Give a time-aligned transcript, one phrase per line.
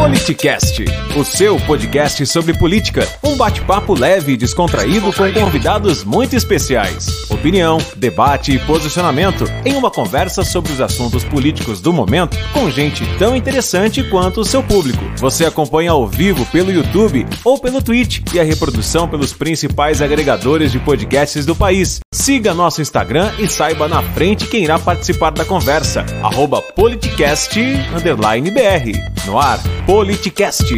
[0.00, 0.82] Politicast,
[1.14, 3.06] o seu podcast sobre política.
[3.22, 7.06] Um bate-papo leve e descontraído com convidados muito especiais.
[7.28, 13.04] Opinião, debate e posicionamento em uma conversa sobre os assuntos políticos do momento com gente
[13.18, 15.04] tão interessante quanto o seu público.
[15.16, 20.72] Você acompanha ao vivo pelo YouTube ou pelo Twitch e a reprodução pelos principais agregadores
[20.72, 22.00] de podcasts do país.
[22.10, 26.06] Siga nosso Instagram e saiba na frente quem irá participar da conversa.
[26.22, 29.20] Arroba politicast_br.
[29.26, 30.72] No ar, Politicast.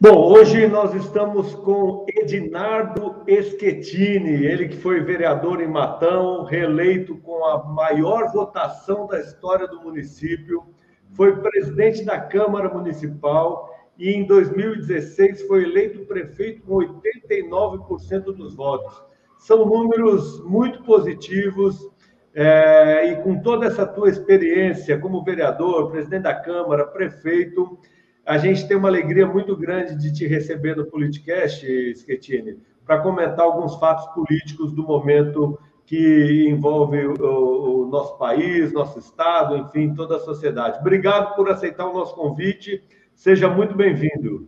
[0.00, 7.44] Bom, hoje nós estamos com Edinardo Schettini, ele que foi vereador em Matão, reeleito com
[7.46, 10.72] a maior votação da história do município,
[11.14, 19.02] foi presidente da Câmara Municipal e em 2016 foi eleito prefeito com 89% dos votos.
[19.36, 21.90] São números muito positivos
[22.34, 27.78] é, e com toda essa tua experiência como vereador, presidente da Câmara, prefeito,
[28.24, 33.40] a gente tem uma alegria muito grande de te receber no Politicast, Schettini, para comentar
[33.40, 40.16] alguns fatos políticos do momento que envolve o, o, nosso país, nosso estado, enfim, toda
[40.16, 40.78] a sociedade.
[40.80, 42.84] Obrigado por aceitar o nosso convite.
[43.14, 44.46] Seja muito bem-vindo.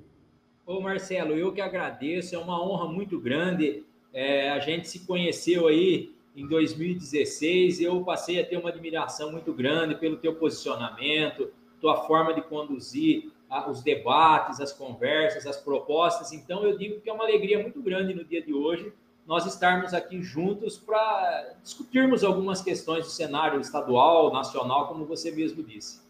[0.67, 2.35] Ô Marcelo, eu que agradeço.
[2.35, 3.83] É uma honra muito grande.
[4.13, 9.53] É, a gente se conheceu aí em 2016, eu passei a ter uma admiração muito
[9.53, 13.31] grande pelo teu posicionamento, tua forma de conduzir
[13.69, 16.33] os debates, as conversas, as propostas.
[16.33, 18.93] Então, eu digo que é uma alegria muito grande no dia de hoje
[19.27, 25.63] nós estarmos aqui juntos para discutirmos algumas questões do cenário estadual, nacional, como você mesmo
[25.63, 26.01] disse.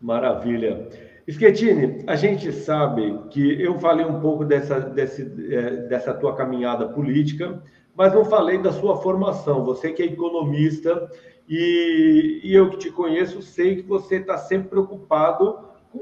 [0.00, 0.88] Maravilha.
[1.28, 6.88] Schettini, a gente sabe que eu falei um pouco dessa, desse, é, dessa tua caminhada
[6.88, 7.62] política,
[8.00, 9.62] mas não falei da sua formação.
[9.62, 11.06] Você que é economista
[11.46, 15.58] e, e eu que te conheço, sei que você está sempre preocupado
[15.92, 15.98] com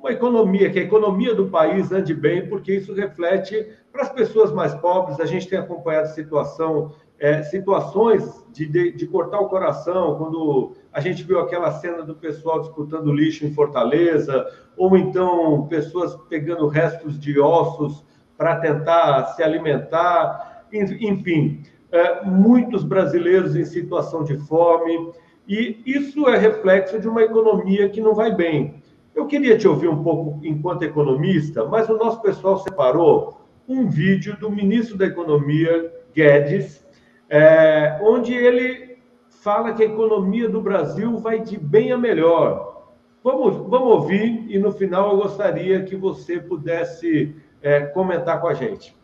[0.00, 4.52] uma economia, que a economia do país ande bem, porque isso reflete para as pessoas
[4.52, 5.20] mais pobres.
[5.20, 11.00] A gente tem acompanhado situação, é, situações de, de, de, cortar o coração, quando a
[11.00, 14.44] gente viu aquela cena do pessoal disputando lixo em Fortaleza,
[14.76, 18.04] ou então pessoas pegando restos de ossos
[18.36, 21.62] para tentar se alimentar enfim,
[21.92, 25.12] é, muitos brasileiros em situação de fome,
[25.48, 28.82] e isso é reflexo de uma economia que não vai bem.
[29.14, 34.36] Eu queria te ouvir um pouco enquanto economista, mas o nosso pessoal separou um vídeo
[34.38, 36.84] do ministro da Economia, Guedes,
[37.28, 38.98] é, onde ele
[39.42, 42.94] fala que a economia do Brasil vai de bem a melhor.
[43.24, 48.54] Vamos, vamos ouvir e no final eu gostaria que você pudesse é, comentar com a
[48.54, 48.96] gente.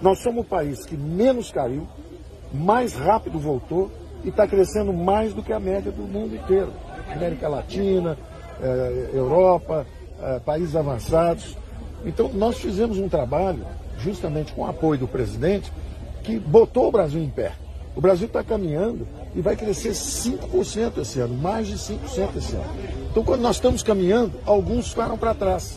[0.00, 1.86] Nós somos o país que menos caiu,
[2.52, 3.90] mais rápido voltou
[4.22, 6.72] e está crescendo mais do que a média do mundo inteiro.
[7.10, 8.16] América Latina,
[8.62, 9.86] eh, Europa,
[10.20, 11.56] eh, países avançados.
[12.04, 13.64] Então, nós fizemos um trabalho,
[13.98, 15.72] justamente com o apoio do presidente,
[16.22, 17.52] que botou o Brasil em pé.
[17.96, 22.70] O Brasil está caminhando e vai crescer 5% esse ano, mais de 5% esse ano.
[23.10, 25.74] Então, quando nós estamos caminhando, alguns ficaram para trás.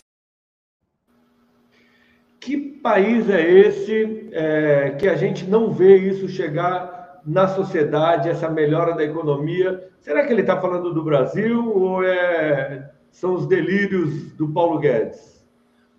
[2.40, 8.48] Que país é esse é, que a gente não vê isso chegar na sociedade, essa
[8.48, 9.90] melhora da economia?
[10.00, 15.44] Será que ele está falando do Brasil ou é, são os delírios do Paulo Guedes?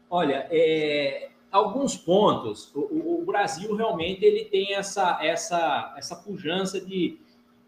[0.10, 2.74] Olha, é, alguns pontos.
[2.74, 7.20] O, o, Brasil realmente ele tem essa, essa, essa pujança de,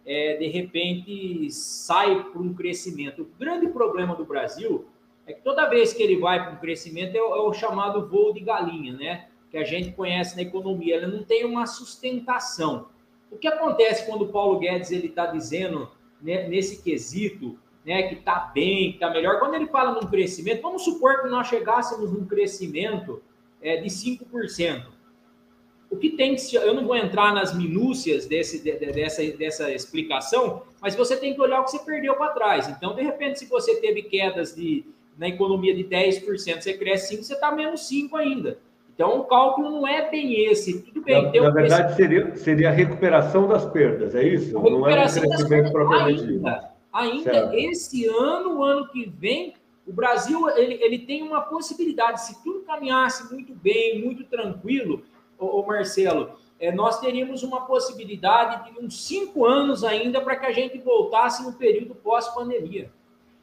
[0.06, 3.24] é, de repente, sai para um crescimento.
[3.24, 4.86] O grande problema do Brasil
[5.26, 8.08] é que toda vez que ele vai para um crescimento é o, é o, chamado
[8.08, 9.28] voo de galinha, né?
[9.50, 12.88] Que a gente conhece na economia, ele não tem uma sustentação.
[13.30, 15.90] O que acontece quando o Paulo Guedes ele está dizendo
[16.22, 19.40] né, nesse quesito, né, que está bem, que está melhor?
[19.40, 23.22] Quando ele fala num crescimento, vamos supor que nós chegássemos num crescimento
[23.62, 24.86] é, de 5%.
[25.90, 30.95] O que tem que eu não vou entrar nas minúcias desse, dessa, dessa explicação, mas
[30.95, 32.69] você tem que olhar o que você perdeu para trás.
[32.69, 34.86] Então, de repente, se você teve quedas de
[35.21, 38.57] na economia de 10%, você cresce 5%, você está menos 5% ainda.
[38.95, 40.81] Então, o cálculo não é bem esse.
[40.81, 41.31] Tudo bem.
[41.31, 44.57] Na, na verdade, seria, seria a recuperação das perdas, é isso?
[44.57, 49.53] A não é um crescimento propriamente ainda, ainda esse ano, o ano que vem,
[49.85, 55.03] o Brasil ele, ele tem uma possibilidade, se tudo caminhasse muito bem, muito tranquilo,
[55.38, 60.51] o Marcelo, é, nós teríamos uma possibilidade de uns cinco anos ainda para que a
[60.51, 62.89] gente voltasse no período pós-pandemia.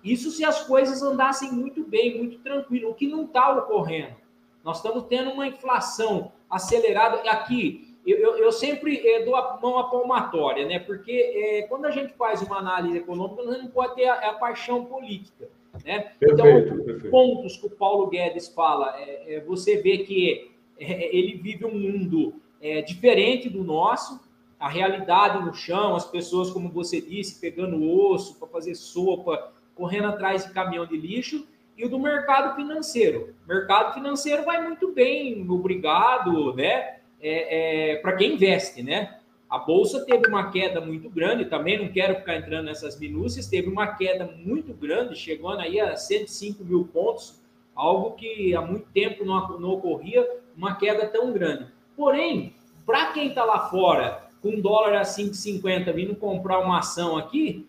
[0.02, 4.16] Isso se as coisas andassem muito bem, muito tranquilo, o que não está ocorrendo.
[4.64, 7.16] Nós estamos tendo uma inflação acelerada.
[7.30, 10.78] Aqui, eu, eu, eu sempre é, dou a mão à palmatória, né?
[10.78, 14.30] Porque é, quando a gente faz uma análise econômica, a gente não pode ter a,
[14.30, 15.48] a paixão política.
[15.84, 16.12] Né?
[16.18, 17.10] Perfeito, então, perfeito.
[17.10, 21.74] pontos que o Paulo Guedes fala, é, é você vê que é, ele vive um
[21.74, 24.20] mundo é, diferente do nosso,
[24.58, 30.08] a realidade no chão, as pessoas, como você disse, pegando osso para fazer sopa, correndo
[30.08, 31.46] atrás de caminhão de lixo,
[31.76, 33.36] e o do mercado financeiro.
[33.44, 36.96] O mercado financeiro vai muito bem, obrigado, né?
[37.20, 39.18] É, é, para quem investe, né?
[39.48, 43.68] A bolsa teve uma queda muito grande, também não quero ficar entrando nessas minúcias, teve
[43.68, 47.40] uma queda muito grande, chegando aí a 105 mil pontos,
[47.74, 51.66] algo que há muito tempo não, não ocorria, uma queda tão grande.
[51.96, 52.54] Porém,
[52.84, 57.66] para quem está lá fora, com dólar a 5,50 vindo comprar uma ação aqui,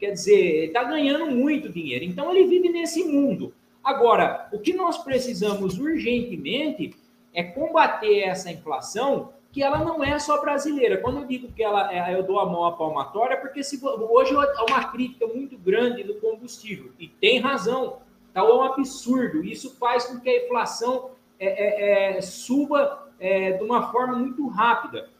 [0.00, 2.04] quer dizer, está ganhando muito dinheiro.
[2.04, 3.52] Então ele vive nesse mundo.
[3.84, 6.94] Agora, o que nós precisamos urgentemente
[7.34, 10.98] é combater essa inflação, que ela não é só brasileira.
[10.98, 14.34] Quando eu digo que ela, é, eu dou a mão à palmatória, porque se, hoje
[14.34, 17.98] há uma crítica muito grande do combustível, e tem razão,
[18.28, 19.44] está um absurdo.
[19.44, 24.46] Isso faz com que a inflação é, é, é, suba é, de uma forma muito
[24.48, 25.10] rápida.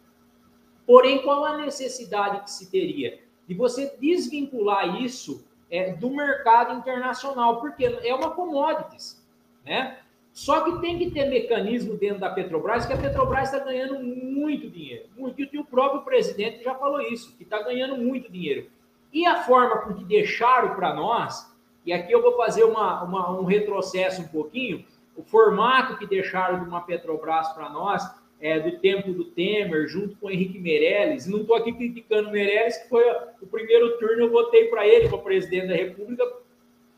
[0.86, 3.20] Porém, qual a necessidade que se teria?
[3.50, 9.20] De você desvincular isso é, do mercado internacional, porque é uma commodities,
[9.66, 9.98] né?
[10.32, 14.70] Só que tem que ter mecanismo dentro da Petrobras, que a Petrobras está ganhando muito
[14.70, 15.06] dinheiro.
[15.18, 18.70] Muito, e o próprio presidente já falou isso, que está ganhando muito dinheiro.
[19.12, 21.52] E a forma com que deixaram para nós,
[21.84, 24.86] e aqui eu vou fazer uma, uma, um retrocesso um pouquinho,
[25.16, 28.08] o formato que deixaram de uma Petrobras para nós,
[28.40, 32.32] é, do tempo do Temer, junto com o Henrique Meirelles, não estou aqui criticando o
[32.32, 33.04] Meirelles, que foi
[33.40, 36.24] o primeiro turno, eu votei para ele, para presidente da República,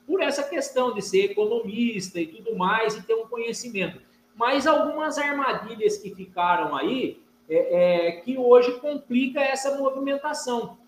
[0.06, 4.00] por essa questão de ser economista e tudo mais, e ter um conhecimento.
[4.36, 10.78] Mas algumas armadilhas que ficaram aí, é, é, que hoje complica essa movimentação.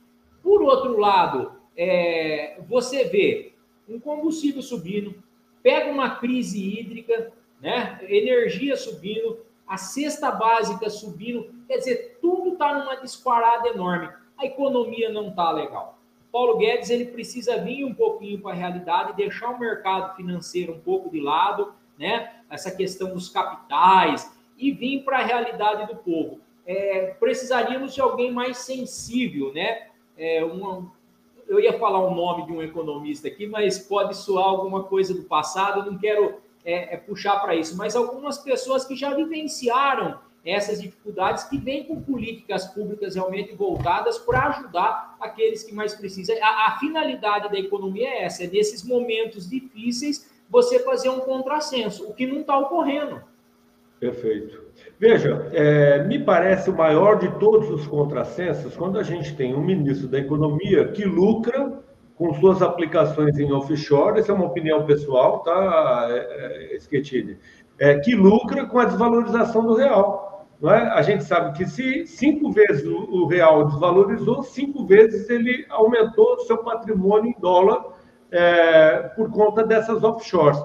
[0.43, 3.53] Por outro lado, é, você vê
[3.89, 5.15] um combustível subindo,
[5.63, 7.99] pega uma crise hídrica, né?
[8.09, 14.09] energia subindo, a cesta básica subindo, quer dizer, tudo está numa disparada enorme.
[14.37, 15.99] A economia não está legal.
[16.31, 20.81] Paulo Guedes ele precisa vir um pouquinho para a realidade, deixar o mercado financeiro um
[20.81, 22.33] pouco de lado, né?
[22.51, 26.41] Essa questão dos capitais e vir para a realidade do povo.
[26.67, 29.89] É, precisaríamos de alguém mais sensível, né?
[30.17, 30.91] É, uma,
[31.47, 35.23] eu ia falar o nome de um economista aqui, mas pode soar alguma coisa do
[35.23, 40.81] passado, não quero é, é puxar para isso, mas algumas pessoas que já vivenciaram essas
[40.81, 46.37] dificuldades que vêm com políticas públicas realmente voltadas para ajudar aqueles que mais precisam.
[46.43, 52.07] A, a, finalidade da economia é essa, é nesses momentos difíceis você fazer um contrassenso,
[52.07, 53.23] o que não está ocorrendo.
[53.99, 54.65] Perfeito.
[54.99, 59.63] Veja, é, me parece o maior de todos os contrassensos quando a gente tem um
[59.63, 61.83] ministro da Economia que lucra
[62.17, 67.37] com suas aplicações em offshore, essa é uma opinião pessoal, tá, é, é,
[67.79, 70.47] é, que lucra com a desvalorização do real.
[70.61, 70.89] Não é?
[70.91, 76.59] A gente sabe que se cinco vezes o, real desvalorizou, cinco vezes ele aumentou seu
[76.59, 77.85] patrimônio em dólar
[78.31, 80.63] é, por conta dessas offshores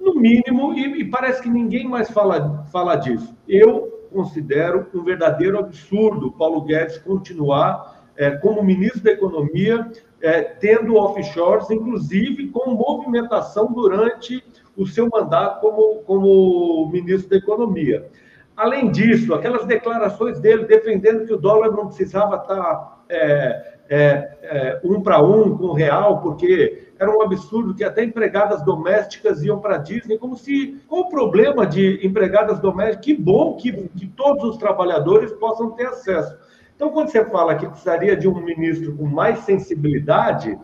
[0.00, 3.36] no mínimo, e, e, parece que ninguém mais fala, fala disso.
[3.46, 8.01] Eu considero um verdadeiro absurdo Paulo Guedes continuar
[8.40, 9.90] como ministro da Economia,
[10.20, 14.42] é, tendo offshores, inclusive com movimentação durante
[14.76, 18.08] o seu mandato como, como ministro da Economia.
[18.56, 24.80] Além disso, aquelas declarações dele defendendo que o dólar não precisava estar é, é, é,
[24.84, 29.58] um para um com o real, porque era um absurdo que até empregadas domésticas iam
[29.58, 30.80] para a Disney, como se.
[30.86, 33.04] Qual o problema de empregadas domésticas?
[33.04, 36.36] Que bom que, que todos os trabalhadores possam ter acesso.
[36.82, 40.58] Então, quando você fala que precisaria de um ministro com mais sensibilidade,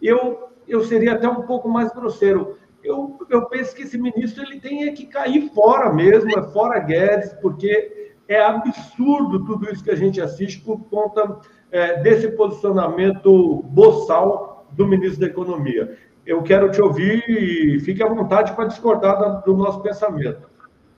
[0.00, 2.56] eu, eu seria até um pouco mais grosseiro.
[2.84, 7.32] Eu, eu penso que esse ministro ele tem que cair fora mesmo, é fora Guedes,
[7.42, 11.40] porque é absurdo tudo isso que a gente assiste por conta
[11.72, 15.98] é, desse posicionamento boçal do ministro da Economia.
[16.24, 20.48] Eu quero te ouvir e fique à vontade para discordar do nosso pensamento.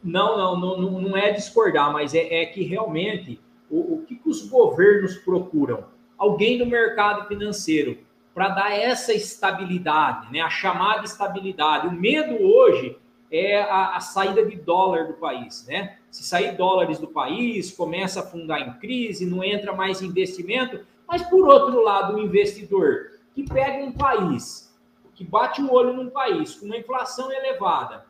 [0.05, 4.29] Não, não, não, não é discordar, mas é, é que realmente o, o que, que
[4.29, 5.85] os governos procuram?
[6.17, 7.99] Alguém no mercado financeiro
[8.35, 10.41] para dar essa estabilidade, né?
[10.41, 11.89] a chamada estabilidade.
[11.89, 12.97] O medo hoje
[13.31, 15.99] é a, a, saída de dólar do país, né?
[16.11, 20.81] Se sair dólares do país, começa a fundar em crise, não entra mais investimento.
[21.07, 24.75] Mas, por outro lado, o investidor que pega um país,
[25.15, 28.07] que bate o olho num país com uma inflação elevada,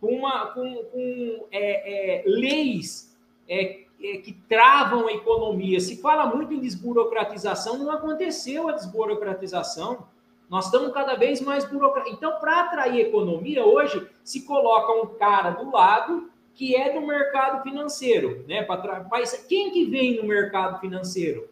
[0.00, 3.16] com, uma, com, com é, é, leis
[3.48, 5.80] é, que travam a economia.
[5.80, 10.06] Se fala muito em desburocratização, não aconteceu a desburocratização.
[10.48, 12.16] Nós estamos cada vez mais burocráticos.
[12.16, 17.62] Então, para atrair economia, hoje se coloca um cara do lado que é do mercado
[17.62, 18.66] financeiro, né?
[19.10, 21.48] Mas quem que vem no mercado financeiro?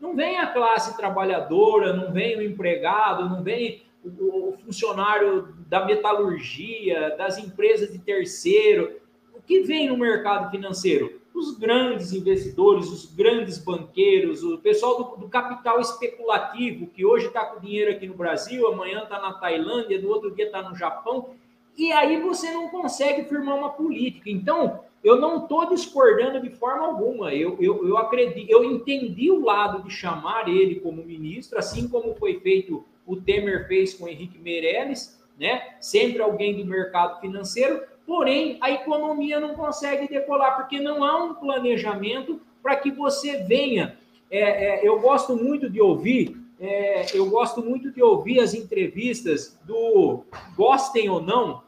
[0.00, 7.14] Não vem a classe trabalhadora, não vem o empregado, não vem o, funcionário da metalurgia,
[7.16, 9.00] das empresas de terceiro.
[9.34, 11.19] O que vem no mercado financeiro?
[11.40, 17.46] Os grandes investidores, os grandes banqueiros, o pessoal do, do capital especulativo, que hoje está
[17.46, 21.30] com dinheiro aqui no Brasil, amanhã está na Tailândia, no outro dia está no Japão.
[21.78, 24.28] E aí você não consegue firmar uma política.
[24.28, 27.32] Então, eu não estou discordando de forma alguma.
[27.34, 32.14] Eu, eu, eu acredito, eu entendi o lado de chamar ele como ministro, assim como
[32.16, 35.76] foi feito, o Temer fez com o Henrique Meirelles, né?
[35.80, 41.34] Sempre alguém do mercado financeiro, porém a economia não consegue decolar, porque não há um
[41.34, 43.96] planejamento para que você venha.
[44.28, 49.56] É, é, eu gosto muito de ouvir, é, eu gosto muito de ouvir as entrevistas
[49.64, 50.24] do
[50.56, 51.62] gostem ou não,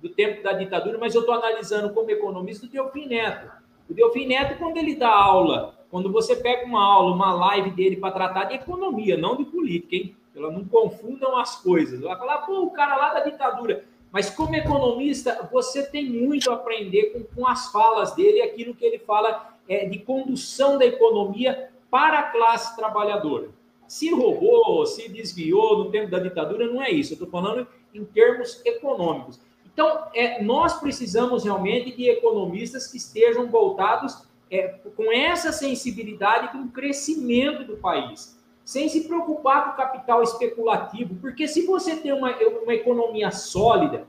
[0.00, 3.50] do tempo da ditadura, mas eu estou analisando como economista o Delfim Neto.
[3.90, 7.96] O Delfim Neto, quando ele dá aula, quando você pega uma aula, uma live dele
[7.96, 10.14] para tratar de economia, não de política, hein?
[10.32, 12.00] Ela não confundam as coisas.
[12.02, 13.84] Vai falar, pô, o cara lá da ditadura.
[14.10, 18.84] Mas como economista, você tem muito a aprender com, com as falas dele, aquilo que
[18.84, 23.50] ele fala é, de condução da economia para a classe trabalhadora.
[23.86, 27.12] Se roubou, se desviou no tempo da ditadura, não é isso.
[27.12, 29.40] Eu estou falando em termos econômicos.
[29.64, 36.58] Então, é, nós precisamos realmente de economistas que estejam voltados é, com essa sensibilidade com
[36.58, 38.37] o crescimento do país,
[38.68, 44.06] sem se preocupar com o capital especulativo, porque se você tem uma, uma economia sólida,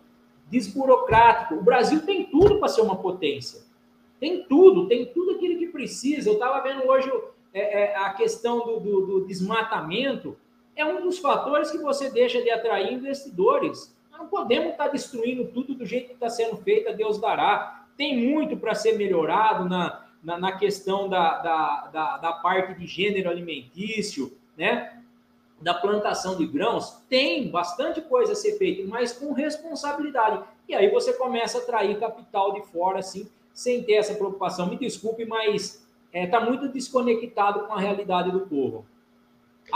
[0.48, 3.62] desburocrática, o Brasil tem tudo para ser uma potência.
[4.20, 6.30] Tem tudo, tem tudo aquilo que precisa.
[6.30, 7.10] Eu estava vendo hoje
[7.54, 10.36] é, é, a questão do, do, do desmatamento,
[10.76, 15.74] é um dos fatores que você deixa de atrair investidores não podemos estar destruindo tudo
[15.74, 17.86] do jeito que está sendo feito, a Deus dará.
[17.96, 22.86] Tem muito para ser melhorado na, na, na questão da, da, da, da, parte de
[22.86, 25.00] gênero alimentício, né?
[25.62, 27.02] da plantação de grãos.
[27.10, 30.44] Tem bastante coisa a ser feita, mas com responsabilidade.
[30.68, 34.70] E aí você começa a atrair capital de fora, assim, sem ter essa preocupação.
[34.70, 38.86] Me desculpe, mas está é, tá muito desconectado com a realidade do povo.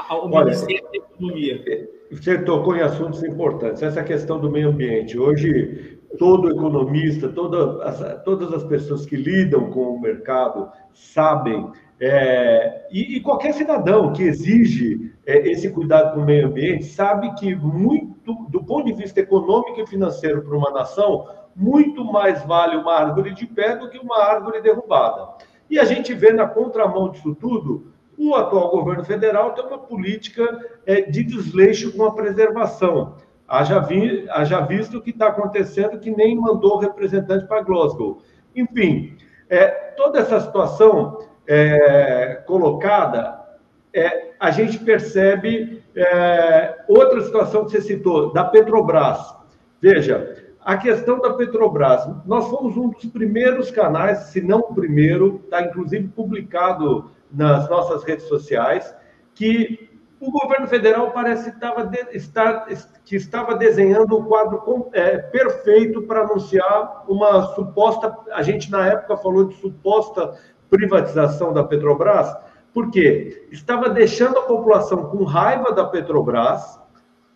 [0.10, 1.90] O Ministério da Economia.
[2.12, 3.84] Você tocou em assuntos importantes.
[3.84, 5.18] Essa questão do meio ambiente.
[5.18, 11.72] Hoje, todo economista, toda as, todas as pessoas que lidam com o mercado sabem,
[12.06, 17.34] é, e, e, qualquer cidadão que exige é, esse cuidado com o meio ambiente sabe
[17.36, 22.76] que muito, do ponto de vista econômico e financeiro para uma nação, muito mais vale
[22.76, 25.30] uma árvore de pé do que uma árvore derrubada.
[25.70, 30.44] E a gente vê na contramão disso tudo o atual governo federal tem uma política
[30.86, 33.16] é, de desleixo com a preservação.
[33.48, 38.22] Haja, vi, haja visto o que está acontecendo, que nem mandou representante para Glasgow.
[38.56, 39.16] Enfim,
[39.50, 43.44] é, toda essa situação é, colocada,
[43.94, 49.36] é, a gente percebe é, outra situação que você citou, da Petrobras.
[49.82, 55.42] Veja, a questão da Petrobras, nós fomos um dos primeiros canais, se não o primeiro,
[55.44, 58.96] está inclusive publicado nas nossas redes sociais,
[59.36, 62.66] que o governo federal parece estava de, estar,
[63.04, 69.18] que estava desenhando o quadro é, perfeito para anunciar uma suposta, a gente na época
[69.18, 70.40] falou de suposta
[70.74, 72.36] privatização da Petrobras,
[72.74, 76.80] porque estava deixando a população com raiva da Petrobras,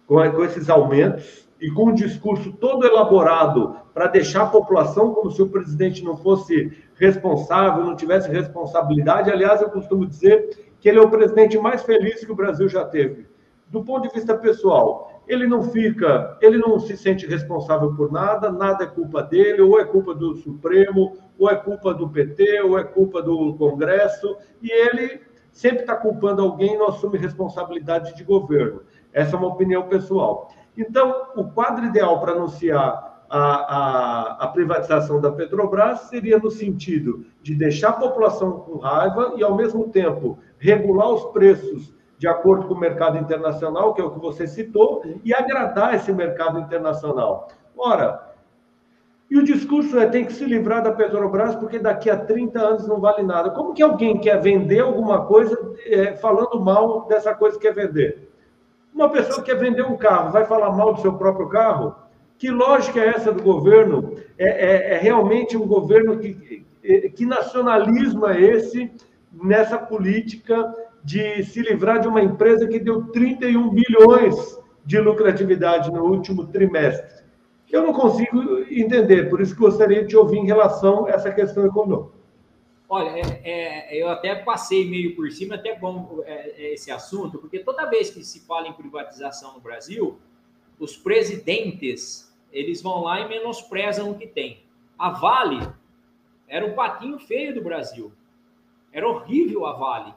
[0.07, 5.41] com, esses aumentos, e com um discurso todo elaborado para deixar a população como se
[5.41, 9.29] o presidente não fosse responsável, não tivesse responsabilidade.
[9.29, 12.85] Aliás, eu costumo dizer que ele é o presidente mais feliz que o Brasil já
[12.85, 13.27] teve.
[13.67, 18.51] Do ponto de vista pessoal, ele não fica, ele não se sente responsável por nada,
[18.51, 22.79] nada é culpa dele, ou é culpa do Supremo, ou é culpa do PT, ou
[22.79, 28.23] é culpa do Congresso, e ele sempre está culpando alguém e não assume responsabilidade de
[28.23, 28.81] governo.
[29.11, 30.49] Essa é uma opinião pessoal.
[30.77, 37.25] Então, o quadro ideal para anunciar a, a, a, privatização da Petrobras seria no sentido
[37.41, 42.67] de deixar a população com raiva e, ao mesmo tempo, regular os preços de acordo
[42.67, 47.47] com o mercado internacional, que é o que você citou, e agradar esse mercado internacional.
[47.77, 48.27] Ora,
[49.29, 52.87] e o discurso é tem que se livrar da Petrobras porque daqui a 30 anos
[52.87, 53.49] não vale nada.
[53.49, 58.31] Como que alguém quer vender alguma coisa é, falando mal dessa coisa que quer vender?
[58.93, 61.93] Uma pessoa que quer vender um carro, vai falar mal do seu próprio carro?
[62.37, 64.15] Que lógica é essa do governo?
[64.37, 66.65] É, é, é realmente um governo que,
[67.13, 68.89] que nacionalismo é esse
[69.31, 70.73] nessa política
[71.03, 77.25] de se livrar de uma empresa que deu 31 bilhões de lucratividade no último trimestre?
[77.69, 81.65] Eu não consigo entender, por isso gostaria de te ouvir em relação a essa questão
[81.65, 82.17] econômica.
[82.89, 87.37] Olha, é, é, eu até passei meio por cima, até bom é, é, esse assunto,
[87.37, 90.17] porque toda vez que se fala em privatização no Brasil,
[90.79, 94.63] os presidentes eles vão lá e menosprezam o que tem.
[94.97, 95.67] A Vale
[96.47, 98.11] era o patinho feio do Brasil.
[98.93, 100.13] Era horrível a Vale.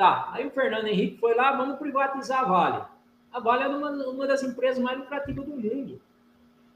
[0.00, 2.84] Tá, aí o Fernando Henrique foi lá, vamos privatizar a Vale.
[3.30, 6.00] A Vale é uma, uma das empresas mais lucrativas do mundo.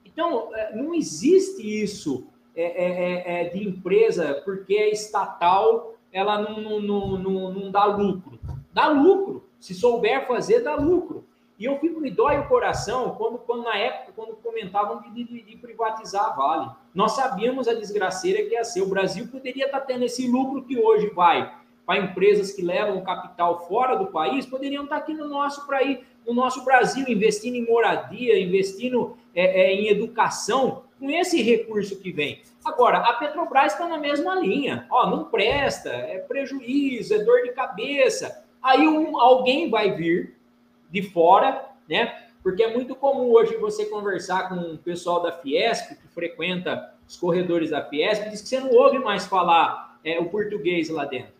[0.05, 6.39] Então, é, não existe isso é, é, é, é, de empresa porque é estatal, ela
[6.39, 8.39] não, não, não, não, dá lucro.
[8.75, 9.43] Dá lucro.
[9.59, 11.25] Se souber fazer, dá lucro.
[11.59, 15.41] E eu fico, me dói o coração quando, quando na época, quando comentavam de, de,
[15.41, 16.71] de, privatizar a Vale.
[16.95, 18.83] Nós sabíamos a desgraceira que ia ser.
[18.83, 23.67] O Brasil poderia estar tendo esse lucro que hoje vai para empresas que levam capital
[23.67, 28.41] fora do país, poderiam estar aqui no nosso ir no nosso Brasil, investindo em moradia,
[28.41, 32.41] investindo é, é, em educação, com esse recurso que vem.
[32.65, 34.87] Agora, a Petrobras está na mesma linha.
[34.91, 38.43] Ó, não presta, é prejuízo, é dor de cabeça.
[38.63, 40.35] Aí um, alguém vai vir
[40.91, 42.23] de fora, né?
[42.43, 47.17] Porque é muito comum hoje você conversar com o pessoal da Fiesp, que frequenta os
[47.17, 51.34] corredores da Fiesp, diz que você não ouve mais falar é, o português lá dentro.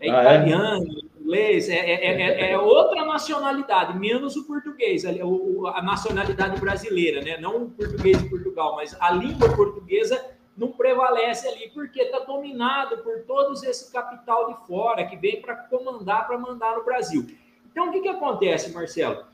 [0.00, 0.22] É ah, é?
[0.22, 1.20] italiano, é?
[1.20, 7.36] inglês, é, é, é, outra nacionalidade, menos o português, a, a nacionalidade brasileira, né?
[7.38, 10.24] Não o português de Portugal, mas a língua portuguesa
[10.56, 15.54] não prevalece ali, porque está dominado por todos esse capital de fora que vem para
[15.54, 17.26] comandar, para mandar no Brasil.
[17.70, 19.24] Então, o que, que acontece, Marcelo?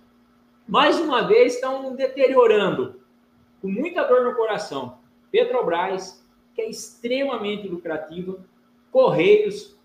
[0.67, 3.01] Mais uma vez, estão deteriorando,
[3.61, 4.99] com muita dor no coração,
[5.31, 8.39] Petrobras, que é extremamente lucrativa,
[8.91, 9.77] Correios,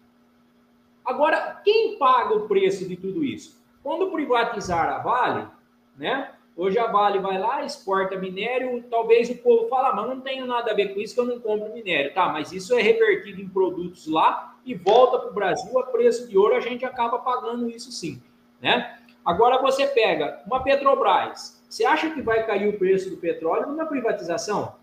[1.07, 3.57] Agora, quem paga o preço de tudo isso?
[3.81, 5.47] Quando privatizar a Vale,
[5.97, 6.31] né?
[6.53, 10.71] Hoje a Vale vai lá, exporta minério, talvez o povo fala, mas não tenho nada
[10.71, 12.13] a ver com isso que eu não compro minério.
[12.13, 16.27] Tá, mas isso é revertido em produtos lá e volta para o Brasil a preço
[16.27, 18.21] de ouro, a gente acaba pagando isso sim,
[18.61, 18.99] né?
[19.23, 23.85] Agora você pega uma Petrobras, você acha que vai cair o preço do petróleo numa
[23.85, 24.75] privatização?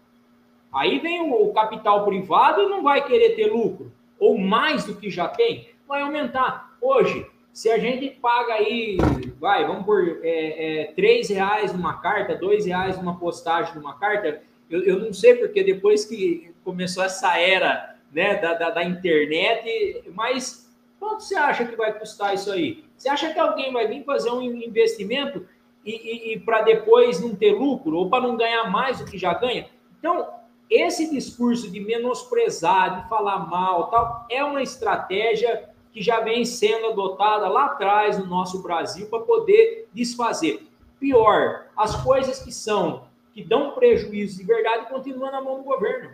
[0.72, 5.10] Aí vem o capital privado e não vai querer ter lucro, ou mais do que
[5.10, 6.76] já tem vai aumentar.
[6.80, 8.98] Hoje, se a gente paga aí,
[9.38, 14.42] vai, vamos por é, é, 3 reais numa carta, 2 reais numa postagem numa carta,
[14.68, 20.02] eu, eu não sei porque depois que começou essa era né, da, da, da internet,
[20.14, 20.68] mas
[20.98, 22.84] quanto você acha que vai custar isso aí?
[22.96, 25.46] Você acha que alguém vai vir fazer um investimento
[25.84, 29.18] e, e, e para depois não ter lucro ou para não ganhar mais do que
[29.18, 29.68] já ganha?
[29.98, 30.28] Então,
[30.70, 36.88] esse discurso de menosprezar, de falar mal, tal, é uma estratégia que já vem sendo
[36.88, 40.66] adotada lá atrás no nosso Brasil para poder desfazer.
[40.98, 46.10] Pior, as coisas que são, que dão prejuízo de verdade, continuam na mão do governo,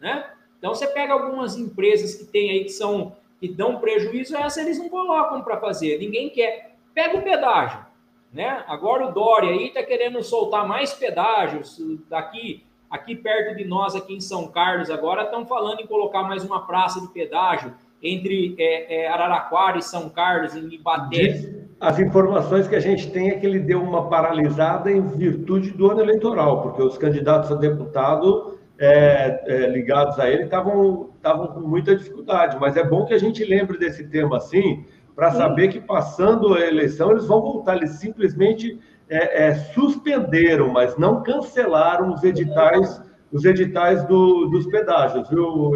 [0.00, 0.30] né?
[0.56, 4.78] Então você pega algumas empresas que tem aí que são que dão prejuízo, essa eles
[4.78, 6.74] não colocam para fazer, ninguém quer.
[6.94, 7.84] Pega o pedágio,
[8.32, 8.64] né?
[8.66, 14.14] Agora o Dória aí está querendo soltar mais pedágios daqui aqui perto de nós, aqui
[14.14, 19.04] em São Carlos, agora estão falando em colocar mais uma praça de pedágio entre é,
[19.04, 21.66] é, Araraquara e São Carlos, em Ibaté.
[21.80, 25.90] As informações que a gente tem é que ele deu uma paralisada em virtude do
[25.90, 31.94] ano eleitoral, porque os candidatos a deputado é, é ligados a ele estavam com muita
[31.94, 32.56] dificuldade.
[32.58, 36.60] Mas é bom que a gente lembre desse tema assim, para saber que passando a
[36.60, 37.76] eleição eles vão voltar.
[37.76, 38.78] Eles simplesmente
[39.08, 43.02] é, é, suspenderam, mas não cancelaram os editais,
[43.36, 45.70] os editais do, dos pedágios, viu, o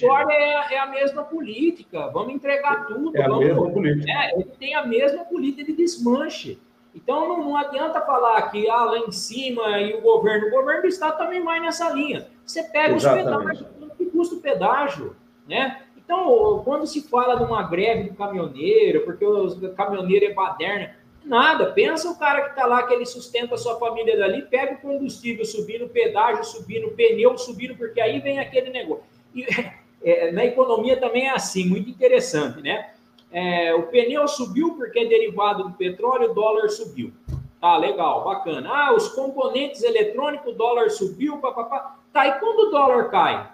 [0.00, 3.16] Dória é, é, a mesma política, vamos entregar tudo.
[3.16, 4.10] É a vamos, mesma política.
[4.10, 6.58] É, ele tem a mesma política de desmanche.
[6.94, 10.82] Então não, não, adianta falar que ah, lá em cima e o governo, o governo
[10.82, 12.26] do estado também vai nessa linha.
[12.44, 13.62] Você pega Exatamente.
[13.62, 15.16] os pedágios, que custa o pedágio,
[15.46, 15.82] né?
[15.96, 20.94] Então, quando se fala de uma greve do caminhoneiro, porque o caminhoneiro é baderna,
[21.28, 21.72] nada.
[21.72, 24.78] Pensa o cara que está lá, que ele sustenta a sua família dali, pega o
[24.78, 29.04] combustível subindo, pedágio subindo, pneu subindo, porque aí vem aquele negócio.
[29.34, 29.46] E,
[30.02, 32.90] é, na economia também é assim, muito interessante, né?
[33.30, 37.12] É, o pneu subiu porque é derivado do petróleo, o dólar subiu.
[37.60, 38.70] Tá, legal, bacana.
[38.72, 41.96] Ah, os componentes eletrônicos, o dólar subiu, papapá.
[42.12, 43.50] Tá, e quando o dólar cai?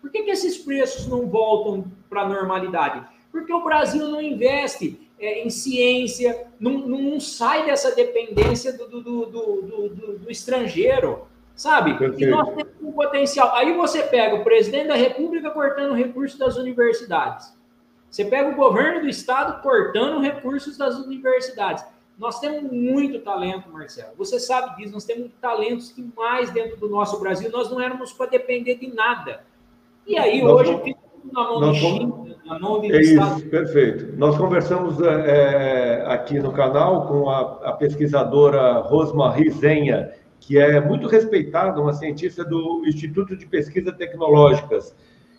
[0.00, 3.06] Por que, que esses preços não voltam para a normalidade?
[3.30, 9.00] Porque o Brasil não investe é, em ciência, não, não, sai dessa dependência do, do,
[9.00, 11.26] do, do, do estrangeiro.
[11.54, 11.98] sabe?
[11.98, 12.24] Perfeito.
[12.24, 13.54] E nós temos um potencial.
[13.54, 17.56] Aí você pega o presidente da República cortando recursos das universidades.
[18.10, 21.84] Você pega o governo do estado cortando recursos das universidades.
[22.18, 24.12] Nós temos muito talento, Marcelo.
[24.16, 27.50] Você sabe disso, nós temos talentos demais dentro do nosso Brasil.
[27.50, 29.44] Nós não éramos para depender de nada.
[30.06, 31.00] E aí, nós hoje, fica
[31.32, 33.38] na mão de China, na mão de é Estado.
[33.38, 34.16] Isso, perfeito.
[34.16, 41.06] Nós conversamos é, aqui no canal com a, a pesquisadora Rosmarie Zenha, que é muito
[41.06, 44.96] respeitada, uma cientista do Instituto de Pesquisas Tecnológicas.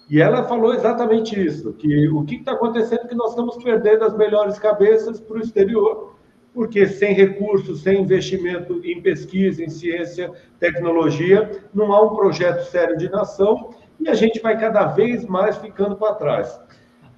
[0.08, 4.04] E ela falou exatamente isso, que o que está acontecendo é que nós estamos perdendo
[4.04, 6.16] as melhores cabeças para o exterior,
[6.54, 12.98] porque sem recursos, sem investimento em pesquisa, em ciência, tecnologia, não há um projeto sério
[12.98, 13.70] de nação
[14.00, 16.60] e a gente vai cada vez mais ficando para trás.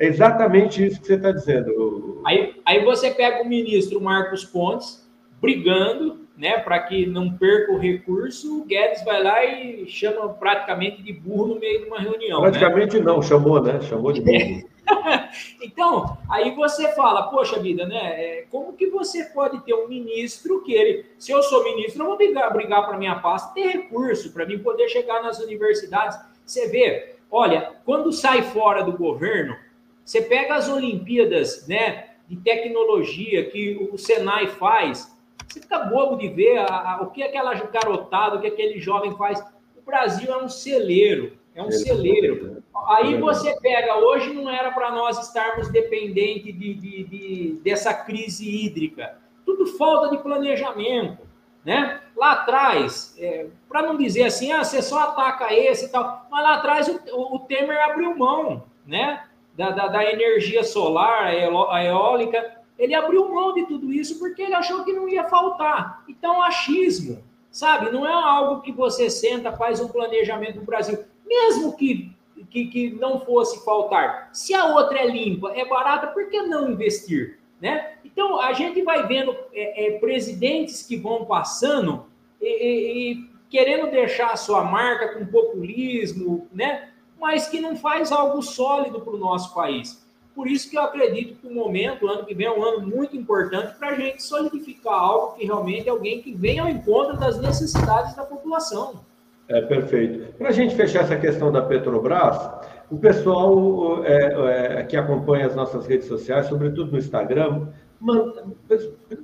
[0.02, 2.24] É exatamente isso que você está dizendo.
[2.26, 5.08] Aí, aí você pega o ministro Marcos Pontes
[5.40, 11.04] brigando né, para que não perca o recurso, o Guedes vai lá e chama praticamente
[11.04, 12.42] de burro no meio de uma reunião.
[12.42, 12.50] Né?
[12.50, 13.04] Praticamente né?
[13.04, 13.80] não, chamou, né?
[13.82, 14.68] Chamou de burro.
[15.62, 18.00] então, aí você fala, poxa vida, né?
[18.00, 22.08] É, como que você pode ter um ministro que ele, se eu sou ministro, eu
[22.08, 26.18] vou brigar, brigar para minha pasta ter recurso para mim poder chegar nas universidades.
[26.44, 29.56] Você vê, olha, quando sai fora do governo,
[30.04, 32.10] você pega as Olimpíadas, né?
[32.28, 35.16] De tecnologia que o Senai faz,
[35.48, 39.16] você fica bobo de ver a, a, o que aquela garotada, o que aquele jovem
[39.18, 39.44] faz.
[39.76, 42.64] O Brasil é um celeiro, é um celeiro.
[42.88, 48.50] Aí você pega, hoje não era para nós estarmos dependentes de, de, de, dessa crise
[48.50, 49.18] hídrica.
[49.46, 51.30] Tudo falta de planejamento.
[51.66, 52.02] Né?
[52.16, 56.44] Lá atrás, é, para não dizer assim, ah, você só ataca esse e tal, mas
[56.44, 59.24] lá atrás o, o Temer abriu mão né?
[59.56, 64.56] Da, da, da energia solar, a eólica, ele abriu mão de tudo isso porque ele
[64.56, 66.04] achou que não ia faltar.
[66.08, 67.92] Então, achismo, sabe?
[67.92, 70.98] Não é algo que você senta, faz um planejamento no Brasil.
[71.26, 72.12] Mesmo que,
[72.50, 74.30] que, que não fosse faltar.
[74.34, 77.40] Se a outra é limpa, é barata, por que não investir?
[77.62, 77.94] Né?
[78.04, 82.08] Então, a gente vai vendo é, é, presidentes que vão passando
[82.42, 86.91] e, e, e, querendo deixar a sua marca com populismo, né?
[87.22, 90.04] Mas que não faz algo sólido para o nosso país.
[90.34, 92.88] Por isso que eu acredito que o momento, o ano que vem, é um ano
[92.88, 97.18] muito importante para a gente solidificar algo que realmente é alguém que venha ao encontro
[97.18, 99.02] das necessidades da população.
[99.48, 100.34] É perfeito.
[100.38, 102.50] Para a gente fechar essa questão da Petrobras,
[102.90, 107.68] o pessoal é, é, que acompanha as nossas redes sociais, sobretudo no Instagram,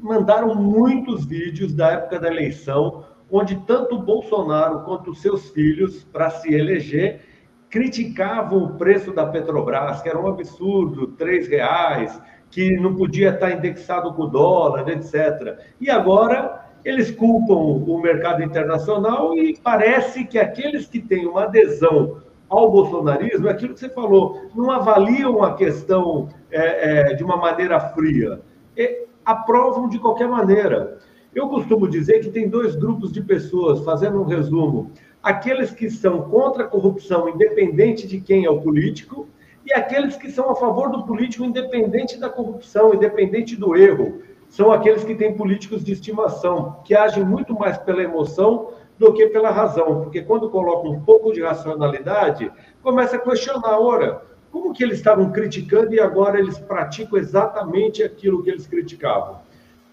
[0.02, 6.04] mandaram muitos vídeos da época da eleição, onde tanto o Bolsonaro quanto os seus filhos,
[6.04, 7.22] para se eleger,
[7.70, 13.52] criticavam o preço da Petrobras, que era um absurdo, três reais, que não podia estar
[13.52, 15.60] indexado com o dólar, etc.
[15.80, 22.22] E agora eles culpam o mercado internacional e parece que aqueles que têm uma adesão
[22.48, 27.78] ao bolsonarismo, aquilo que você falou, não avaliam a questão é, é, de uma maneira
[27.80, 28.42] fria,
[28.78, 30.98] é, aprovam de qualquer maneira.
[31.36, 36.30] Eu costumo dizer que tem dois grupos de pessoas, fazendo um resumo aqueles que são
[36.30, 39.28] contra a corrupção, independente de quem é o político,
[39.66, 44.22] e aqueles que são a favor do político, independente da corrupção, independente do erro.
[44.50, 49.28] São aqueles que têm políticos de estimação, que agem muito mais pela emoção do que
[49.28, 52.50] pela razão, porque quando colocam um pouco de racionalidade,
[52.82, 58.42] começa a questionar, ora, como que eles estavam criticando e agora eles praticam exatamente aquilo
[58.42, 59.40] que eles criticavam?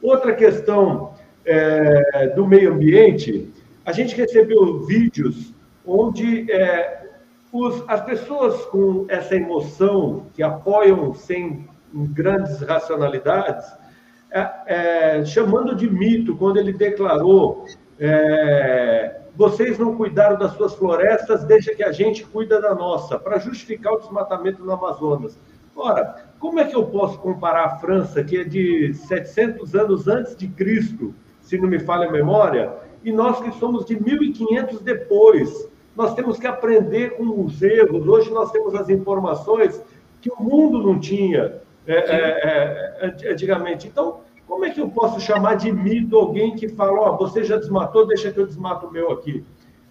[0.01, 3.53] Outra questão é, do meio ambiente,
[3.85, 5.55] a gente recebeu vídeos
[5.87, 7.11] onde é,
[7.53, 13.66] os, as pessoas com essa emoção, que apoiam sem grandes racionalidades,
[14.31, 17.66] é, é, chamando de mito, quando ele declarou:
[18.01, 23.38] é, vocês não cuidaram das suas florestas, deixa que a gente cuida da nossa, para
[23.38, 25.38] justificar o desmatamento no Amazonas.
[25.77, 30.37] Ora, como é que eu posso comparar a França, que é de 700 anos antes
[30.37, 32.73] de Cristo, se não me falha a memória,
[33.05, 38.09] e nós que somos de 1500 depois, nós temos que aprender com os erros.
[38.09, 39.81] Hoje nós temos as informações
[40.21, 43.87] que o mundo não tinha é, é, é, antigamente.
[43.87, 47.45] Então, como é que eu posso chamar de mito alguém que fala, ó, oh, você
[47.45, 49.45] já desmatou, deixa que eu desmato o meu aqui?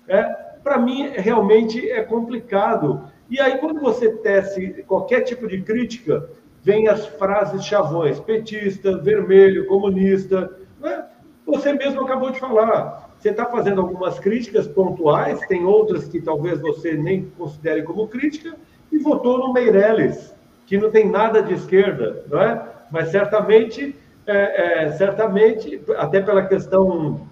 [0.08, 0.23] É,
[0.63, 3.04] Para mim, realmente é complicado.
[3.30, 6.30] E aí, quando você tece qualquer tipo de crítica,
[6.63, 10.52] vem as frases chavões, petista, vermelho, comunista.
[10.80, 11.06] Né?
[11.45, 13.10] Você mesmo acabou de falar.
[13.19, 18.56] Você está fazendo algumas críticas pontuais, tem outras que talvez você nem considere como crítica,
[18.91, 20.34] e votou no Meirelles,
[20.65, 22.62] que não tem nada de esquerda, não é?
[22.91, 23.95] Mas certamente,
[24.27, 27.27] é, é, certamente, até pela questão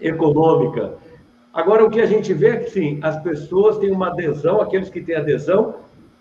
[0.00, 0.98] econômica,
[1.52, 4.88] Agora, o que a gente vê é que, sim, as pessoas têm uma adesão, aqueles
[4.88, 5.80] que têm adesão,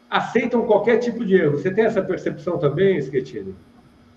[0.10, 1.58] aceitam qualquer tipo de erro.
[1.58, 3.54] Você tem essa percepção também, Schettini?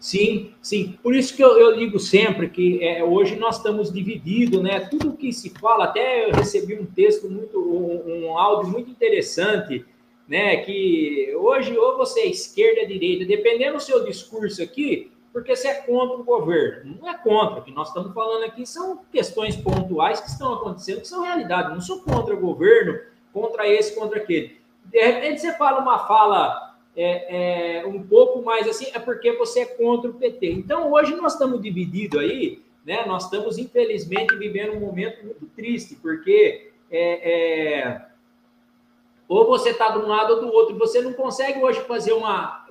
[0.02, 0.98] Sim, sim.
[1.00, 4.80] Por isso que eu, eu digo sempre que é, hoje nós estamos divididos, né?
[4.80, 9.86] Tudo que se fala, até eu recebi um texto muito, um, um áudio muito interessante,
[10.26, 10.56] né?
[10.56, 15.68] Que hoje ou você é esquerda ou direita, dependendo do seu discurso aqui, porque você
[15.68, 16.98] é contra o governo.
[17.00, 21.02] Não é contra, o que nós estamos falando aqui são questões pontuais que estão acontecendo,
[21.02, 21.72] que são realidade.
[21.72, 22.98] não sou contra o governo,
[23.32, 24.58] contra esse, contra aquele.
[24.84, 29.60] De repente você fala uma fala é, é, um pouco mais assim, é porque você
[29.60, 30.52] é contra o PT.
[30.52, 33.04] Então hoje nós estamos divididos aí, né?
[33.06, 38.06] Nós estamos, infelizmente, vivendo um momento muito triste, porque é, é
[39.32, 40.76] ou você está de um lado ou do outro.
[40.76, 42.66] Você não consegue hoje fazer uma.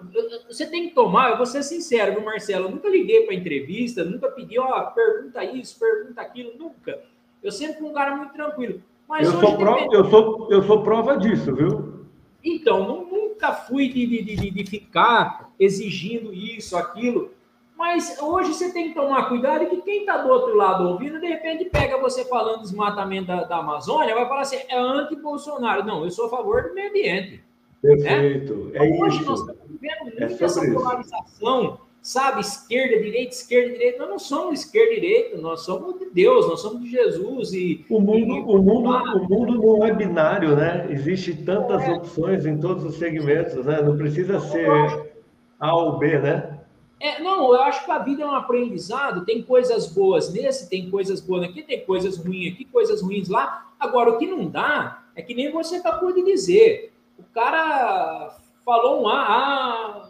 [0.47, 2.65] Você tem que tomar, eu vou ser sincero, viu, Marcelo?
[2.65, 6.99] Eu nunca liguei para entrevista, nunca pedi, ó, pergunta isso, pergunta aquilo, nunca.
[7.41, 8.79] Eu sempre fui um cara muito tranquilo.
[9.09, 9.95] Mas eu, sou prova, depende...
[9.95, 12.00] eu, sou, eu sou prova disso, viu?
[12.43, 17.31] Então, nunca fui de, de, de, de ficar exigindo isso, aquilo.
[17.77, 21.27] Mas hoje você tem que tomar cuidado que quem está do outro lado ouvindo, de
[21.27, 25.83] repente pega você falando do desmatamento da, da Amazônia, vai falar assim, é anti-Bolsonaro.
[25.83, 27.43] Não, eu sou a favor do meio ambiente.
[27.81, 28.53] Perfeito.
[28.53, 28.71] Né?
[28.75, 29.25] É hoje isso.
[29.25, 31.90] nós estamos vivendo muito é essa polarização, isso.
[32.01, 32.41] Sabe?
[32.41, 33.99] Esquerda, direita, esquerda, direita.
[33.99, 37.53] Nós não somos esquerda direita, nós somos de Deus, nós somos de Jesus.
[37.53, 38.41] E, o, mundo, e...
[38.41, 40.87] o, mundo, o mundo não é binário, né?
[40.89, 41.91] Existem tantas é.
[41.91, 43.81] opções em todos os segmentos, né?
[43.81, 45.11] Não precisa ser
[45.59, 46.57] A ou B, né?
[46.99, 50.91] É, não, eu acho que a vida é um aprendizado, tem coisas boas nesse, tem
[50.91, 53.71] coisas boas aqui, tem coisas ruins aqui, coisas ruins lá.
[53.79, 56.93] Agora, o que não dá é que nem você acabou de dizer.
[57.17, 60.09] O cara falou um ah, ah,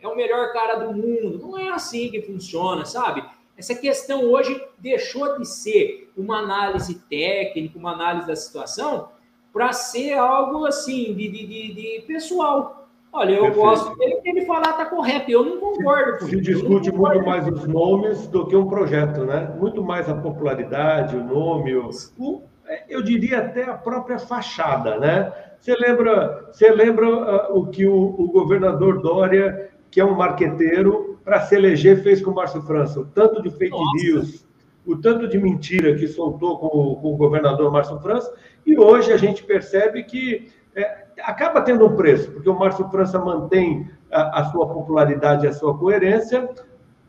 [0.00, 1.38] é o melhor cara do mundo.
[1.40, 3.24] Não é assim que funciona, sabe?
[3.56, 9.08] Essa questão hoje deixou de ser uma análise técnica, uma análise da situação,
[9.52, 12.88] para ser algo assim, de, de, de, de pessoal.
[13.12, 13.64] Olha, eu Perfeito.
[13.64, 15.30] gosto dele, que ele falar está correto.
[15.30, 16.24] Eu não concordo.
[16.24, 19.54] Se, se discute muito mais os nomes do que um projeto, né?
[19.58, 22.42] Muito mais a popularidade, o nome, o, o
[22.88, 25.32] eu diria até a própria fachada, né?
[25.60, 31.18] Você lembra, você lembra uh, o que o, o, governador Dória, que é um marqueteiro,
[31.24, 33.00] para se eleger fez com o Márcio França?
[33.00, 34.04] O tanto de fake Nossa.
[34.04, 34.48] news,
[34.86, 38.32] o tanto de mentira que soltou com, com o governador Márcio França,
[38.64, 43.18] e hoje a gente percebe que é, acaba tendo um preço, porque o Márcio França
[43.18, 46.48] mantém a, a sua popularidade e a sua coerência,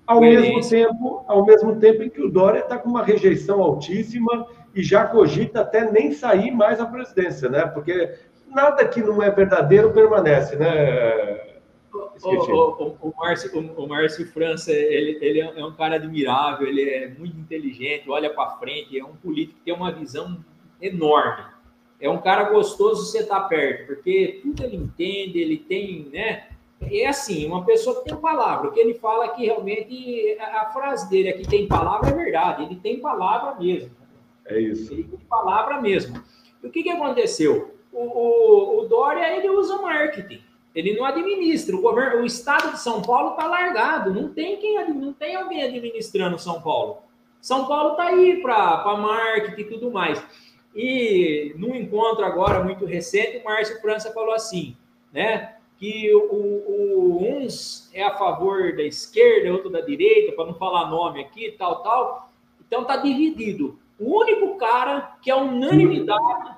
[0.06, 4.48] ao mesmo tempo, ao mesmo tempo em que o Dória está com uma rejeição altíssima
[4.74, 7.68] e já cogita até nem sair mais à presidência, né?
[7.68, 8.16] Porque
[8.48, 11.59] nada que não é verdadeiro permanece, né?
[11.92, 17.08] O, o, o, Márcio, o, Márcio França, ele, ele é um cara admirável, ele é
[17.08, 20.38] muito inteligente, olha para frente, é um político que tem uma visão
[20.82, 21.46] enorme
[22.00, 26.48] é um cara gostoso você estar tá perto, porque tudo ele entende, ele tem, né?
[26.82, 28.70] É assim, uma pessoa que tem palavra.
[28.70, 32.64] O que ele fala que realmente a, frase dele aqui tem palavra é verdade.
[32.64, 33.92] Ele tem palavra mesmo.
[34.46, 34.94] É isso.
[34.94, 36.24] Ele tem palavra mesmo.
[36.64, 37.76] E o que, que aconteceu?
[37.92, 40.42] O, o, o Dória ele usa marketing.
[40.74, 41.76] Ele não administra.
[41.76, 44.14] O governo, o estado de São Paulo está largado.
[44.14, 47.00] Não tem quem, não tem alguém administrando São Paulo.
[47.42, 50.24] São Paulo está aí para marketing e tudo mais.
[50.76, 54.76] E num encontro agora muito recente, o Márcio França falou assim,
[55.12, 55.56] né?
[55.78, 60.90] Que o, o, uns é a favor da esquerda, outro da direita, para não falar
[60.90, 62.30] nome aqui, tal, tal.
[62.60, 63.80] Então tá dividido.
[63.98, 66.56] O único cara que é unanimidade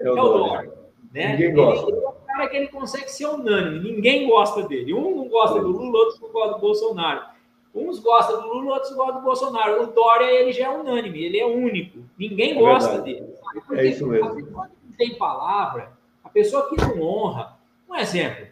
[0.00, 0.81] é o, é o Dória.
[1.12, 1.32] Né?
[1.32, 1.90] Ninguém gosta.
[1.90, 3.92] Ele, é o cara que ele consegue ser unânime.
[3.92, 4.94] Ninguém gosta dele.
[4.94, 7.32] Um não gosta do Lula, outro não gosta do Bolsonaro.
[7.74, 9.82] Uns gostam do Lula, outros gostam do Bolsonaro.
[9.82, 12.00] O Dória, ele já é unânime, ele é único.
[12.18, 13.34] Ninguém é gosta dele.
[13.66, 14.28] Porque é isso mesmo.
[14.28, 17.58] A pessoa que não tem palavra, a pessoa que não honra.
[17.88, 18.46] Um exemplo.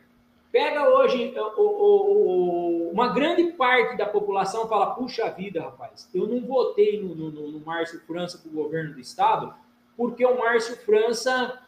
[0.52, 6.26] Pega hoje o, o, o, uma grande parte da população fala: puxa vida, rapaz, eu
[6.26, 9.54] não votei no, no, no Márcio França para o governo do estado,
[9.96, 11.60] porque o Márcio França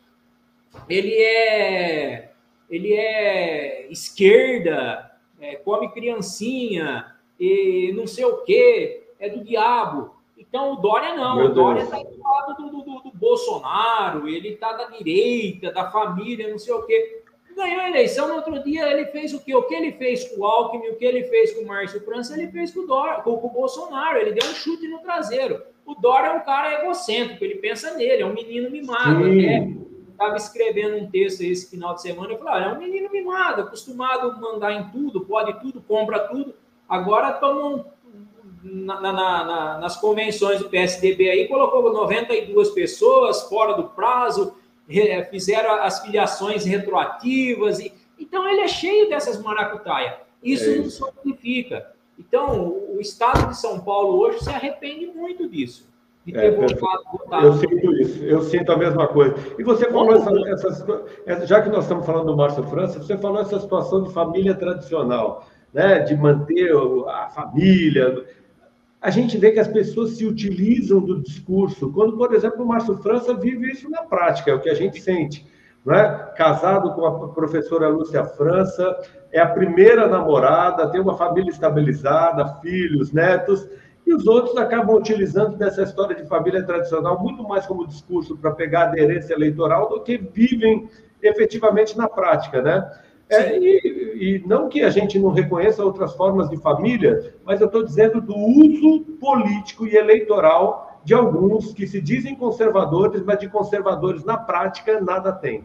[0.89, 2.33] ele é
[2.69, 10.15] ele é esquerda, é, come criancinha, e não sei o que, é do diabo.
[10.39, 14.49] Então o Dória não, Meu o Dória está do lado do, do, do, Bolsonaro, ele
[14.49, 17.23] está da direita, da família, não sei o quê.
[17.55, 19.55] Ganhou a eleição, no outro dia ele fez o quê?
[19.55, 22.33] O que ele fez com o Alckmin, o que ele fez com o Márcio França,
[22.35, 25.63] ele fez com o, Dória, com, com o Bolsonaro, ele deu um chute no traseiro.
[25.85, 29.27] O Dória é um cara egocêntrico, ele pensa nele, é um menino mimado.
[30.23, 33.63] Estava escrevendo um texto esse final de semana, eu falei, ah, é um menino mimado,
[33.63, 36.55] acostumado a mandar em tudo, pode tudo, compra tudo.
[36.89, 37.85] Agora toma um,
[38.63, 44.57] na, na, na, nas convenções do PSDB aí, colocou 92 pessoas fora do prazo,
[45.29, 47.81] fizeram as filiações retroativas.
[47.81, 50.21] E, então, ele é cheio dessas maracutaia.
[50.41, 51.01] Isso, é isso.
[51.01, 51.93] não significa.
[52.17, 55.92] Então, o Estado de São Paulo hoje se arrepende muito disso.
[56.25, 57.47] De ter é, voltado, voltado.
[57.47, 59.35] Eu sinto isso, eu sinto a mesma coisa.
[59.59, 60.15] E você falou,
[60.47, 60.69] essa,
[61.27, 64.55] essa, já que nós estamos falando do Márcio França, você falou essa situação de família
[64.55, 65.99] tradicional, né?
[66.01, 66.73] de manter
[67.09, 68.25] a família
[69.03, 71.93] a gente vê que as pessoas se utilizam do discurso.
[71.93, 75.01] Quando, por exemplo, o Márcio França vive isso na prática, é o que a gente
[75.01, 75.45] sente.
[75.89, 76.09] É?
[76.37, 78.97] Casado com a professora Lúcia França,
[79.33, 83.69] é a primeira namorada, tem uma família estabilizada, filhos, netos,
[84.07, 88.51] e os outros acabam utilizando dessa história de família tradicional muito mais como discurso para
[88.51, 90.89] pegar aderência eleitoral do que vivem
[91.23, 92.91] efetivamente na prática, né?
[93.29, 97.67] É, e, e, não que a gente não reconheça outras formas de família, mas eu
[97.67, 103.49] estou dizendo do uso político e eleitoral de alguns que se dizem conservadores, mas de
[103.49, 105.65] conservadores na prática nada tem.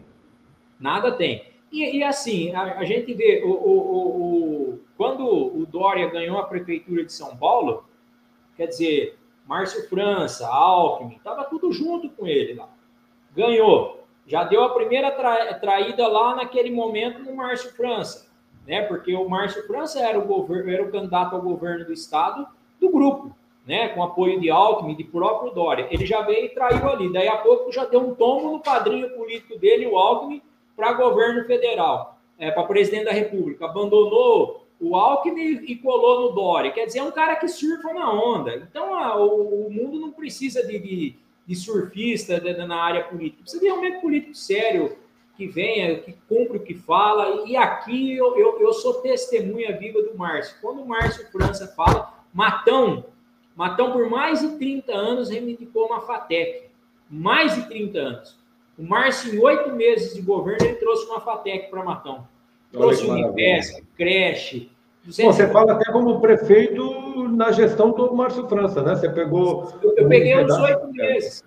[0.80, 1.44] Nada tem.
[1.70, 6.44] E, e assim, a, a, gente vê, o, o, o, quando o Dória ganhou a
[6.44, 7.84] prefeitura de São Paulo,
[8.58, 12.68] quer dizer, Márcio França, Alckmin, estava tudo junto com ele lá.
[13.34, 18.30] Ganhou já deu a primeira tra traída lá naquele momento no Márcio França,
[18.66, 18.82] né?
[18.82, 22.46] Porque o Márcio França era o era o candidato ao governo do estado
[22.78, 23.34] do grupo,
[23.66, 23.88] né?
[23.88, 25.88] Com apoio de Alckmin, de próprio Dória.
[25.90, 27.10] Ele já veio e traiu ali.
[27.10, 30.42] Daí a pouco já deu um tombo no padrinho político dele, o Alckmin,
[30.76, 33.64] para governo federal, é, para presidente da República.
[33.64, 36.70] Abandonou o Alckmin e colou no Dória.
[36.70, 38.56] Quer dizer, é um cara que surfa na onda.
[38.56, 41.16] Então, a, o, o, mundo não precisa de, de
[41.48, 43.40] de surfista na área política.
[43.40, 44.98] Precisa de realmente político sério
[45.34, 47.48] que venha, que cumpre o que fala.
[47.48, 50.58] E aqui eu, eu, eu sou testemunha viva do Márcio.
[50.60, 53.06] Quando o Márcio França fala, Matão,
[53.56, 56.68] Matão por mais de 30 anos reivindicou uma FATEC.
[57.08, 58.38] Mais de 30 anos.
[58.76, 62.28] O Márcio, em oito meses de governo, ele trouxe uma FATEC para Matão.
[62.70, 64.70] Trouxe Unipesca, creche,
[65.16, 68.94] Bom, você fala até como prefeito na gestão do Márcio França, né?
[68.94, 69.72] Você pegou.
[69.82, 71.44] Eu, eu peguei uns oito meses.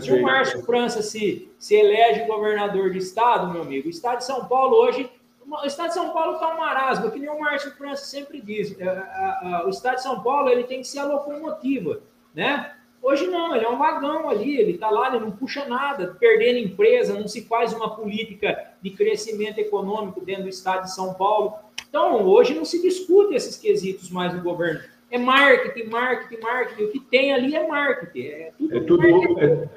[0.00, 4.24] Se o Márcio França se, se elege governador de estado, meu amigo, o estado de
[4.24, 5.10] São Paulo hoje.
[5.44, 8.78] O estado de São Paulo está um marasmo, que nem o Márcio França sempre diz.
[8.78, 12.00] É, o estado de São Paulo ele tem que ser a locomotiva,
[12.34, 12.72] né?
[13.02, 16.58] Hoje não, ele é um vagão ali, ele está lá, ele não puxa nada, perdendo
[16.58, 21.54] empresa, não se faz uma política de crescimento econômico dentro do estado de São Paulo.
[21.88, 24.80] Então, hoje não se discute esses quesitos mais no governo.
[25.10, 26.84] É marketing, marketing, marketing.
[26.84, 28.28] O que tem ali é marketing.
[28.28, 29.68] É tudo, é tudo, é,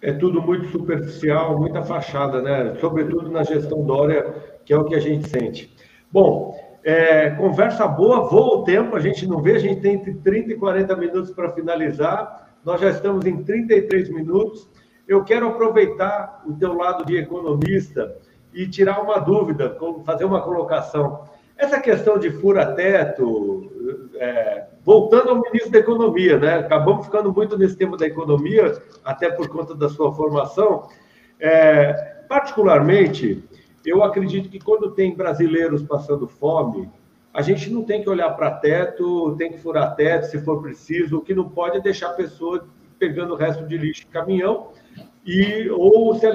[0.00, 2.76] é tudo muito superficial, muita fachada, né?
[2.80, 4.32] Sobretudo na gestão Dória,
[4.64, 5.74] que é o que a gente sente.
[6.10, 10.14] Bom, é, conversa boa, voa o tempo, a gente não vê, a gente tem entre
[10.14, 12.47] 30 e 40 minutos para finalizar.
[12.68, 14.68] Nós já estamos em 33 minutos.
[15.08, 18.14] Eu quero aproveitar o teu lado de economista
[18.52, 21.24] e tirar uma dúvida, fazer uma colocação.
[21.56, 23.72] Essa questão de fura-teto,
[24.16, 26.58] é, voltando ao ministro da Economia, né?
[26.58, 30.88] acabamos ficando muito nesse tema da economia, até por conta da sua formação.
[31.40, 31.94] É,
[32.28, 33.42] particularmente,
[33.82, 36.86] eu acredito que quando tem brasileiros passando fome,
[37.38, 41.18] a gente não tem que olhar para teto, tem que furar teto se for preciso,
[41.18, 42.66] o que não pode é deixar a pessoa
[42.98, 44.70] pegando o resto de lixo em caminhão
[45.24, 46.26] e ou se,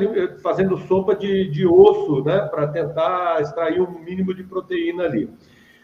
[0.41, 5.29] fazendo sopa de, de osso, né, para tentar extrair um mínimo de proteína ali.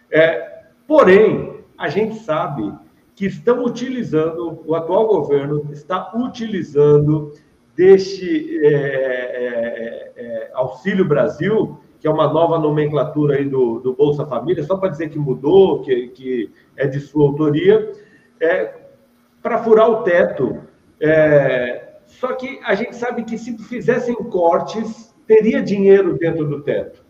[0.09, 2.73] É, porém, a gente sabe
[3.13, 7.33] que estão utilizando, o atual governo está utilizando
[7.75, 14.25] deste é, é, é, Auxílio Brasil, que é uma nova nomenclatura aí do, do Bolsa
[14.25, 17.91] Família, só para dizer que mudou, que, que é de sua autoria,
[18.39, 18.73] é,
[19.41, 20.59] para furar o teto.
[20.99, 27.03] É, só que a gente sabe que se fizessem cortes, teria dinheiro dentro do teto.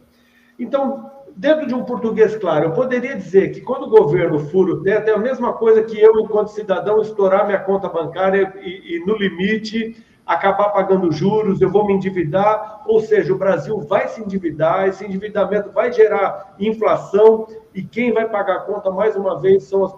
[0.57, 4.83] Então, dentro de um português claro, eu poderia dizer que quando o governo fura o
[4.83, 9.05] teto, é a mesma coisa que eu, enquanto cidadão, estourar minha conta bancária e, e
[9.05, 14.21] no limite, acabar pagando juros, eu vou me endividar, ou seja, o Brasil vai se
[14.21, 19.63] endividar, esse endividamento vai gerar inflação e quem vai pagar a conta, mais uma vez,
[19.63, 19.91] são as,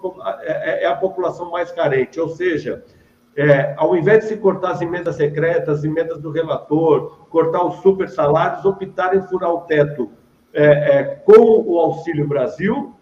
[0.44, 2.82] é, é a população mais carente, ou seja,
[3.36, 7.82] é, ao invés de se cortar as emendas secretas, as emendas do relator, cortar os
[7.82, 10.12] super salários, optar em furar o teto
[10.54, 12.96] é, é, com o Auxílio Brasil,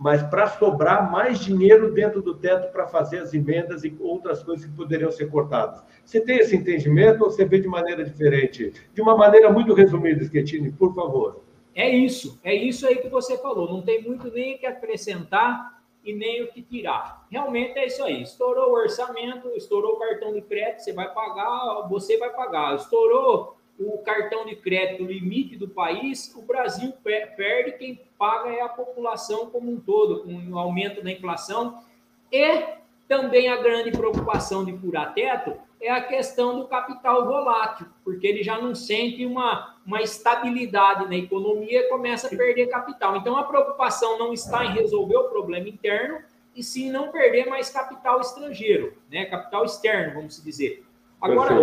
[0.00, 4.64] mas para sobrar mais dinheiro dentro do teto para fazer as emendas e outras coisas
[4.64, 5.84] que poderiam ser cortadas.
[6.02, 8.72] Você tem esse entendimento ou você vê de maneira diferente?
[8.94, 11.42] De uma maneira muito resumida, Schettini, por favor.
[11.74, 13.70] É isso, é isso aí que você falou.
[13.70, 17.26] Não tem muito nem o que acrescentar e nem o que tirar.
[17.30, 18.22] Realmente é isso aí.
[18.22, 22.74] Estourou o orçamento, estourou o cartão de crédito, você vai pagar, você vai pagar.
[22.74, 28.68] Estourou o cartão de crédito limite do país, o Brasil perde, quem paga é a
[28.68, 31.82] população como um todo, com o aumento da inflação.
[32.30, 32.62] E
[33.08, 38.42] também a grande preocupação de furar teto é a questão do capital volátil, porque ele
[38.42, 43.16] já não sente uma, uma estabilidade na economia e começa a perder capital.
[43.16, 46.18] Então, a preocupação não está em resolver o problema interno,
[46.54, 49.24] e sim não perder mais capital estrangeiro, né?
[49.24, 50.84] capital externo, vamos dizer.
[51.20, 51.54] Agora,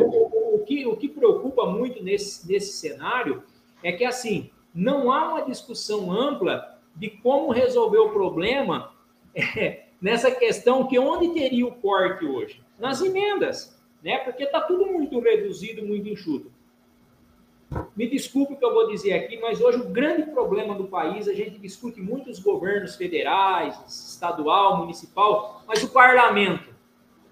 [0.67, 3.43] que, o que preocupa muito nesse, nesse cenário
[3.81, 8.91] é que, assim, não há uma discussão ampla de como resolver o problema
[9.33, 12.61] é, nessa questão que onde teria o corte hoje?
[12.77, 14.19] Nas emendas né?
[14.19, 16.51] Porque está tudo muito reduzido, muito enxuto.
[17.95, 21.27] Me desculpe o que eu vou dizer aqui, mas hoje o grande problema do país,
[21.27, 26.73] a gente discute muito os governos federais, estadual, municipal, mas o parlamento.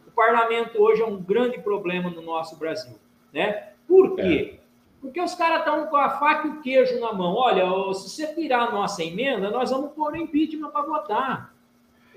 [0.05, 2.95] O parlamento hoje é um grande problema no nosso Brasil,
[3.36, 3.63] né?
[3.86, 4.53] Por quê?
[4.53, 4.65] É.
[5.01, 7.36] Porque os caras estão com a faca e o queijo na mão.
[7.36, 11.53] Olha, se você tirar a nossa emenda, nós vamos pôr impeachment para votar.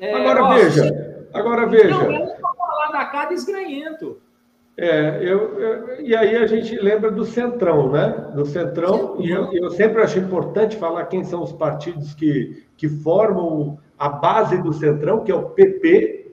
[0.01, 1.91] É, agora ó, veja, agora veja.
[1.91, 4.19] Não, é um falar da cá desgranhento.
[4.77, 8.31] É, eu, eu, e aí a gente lembra do Centrão, né?
[8.33, 12.89] Do Centrão, e eu, eu, sempre acho importante falar quem são os partidos que, que
[12.89, 16.31] formam a base do Centrão, que é o PP,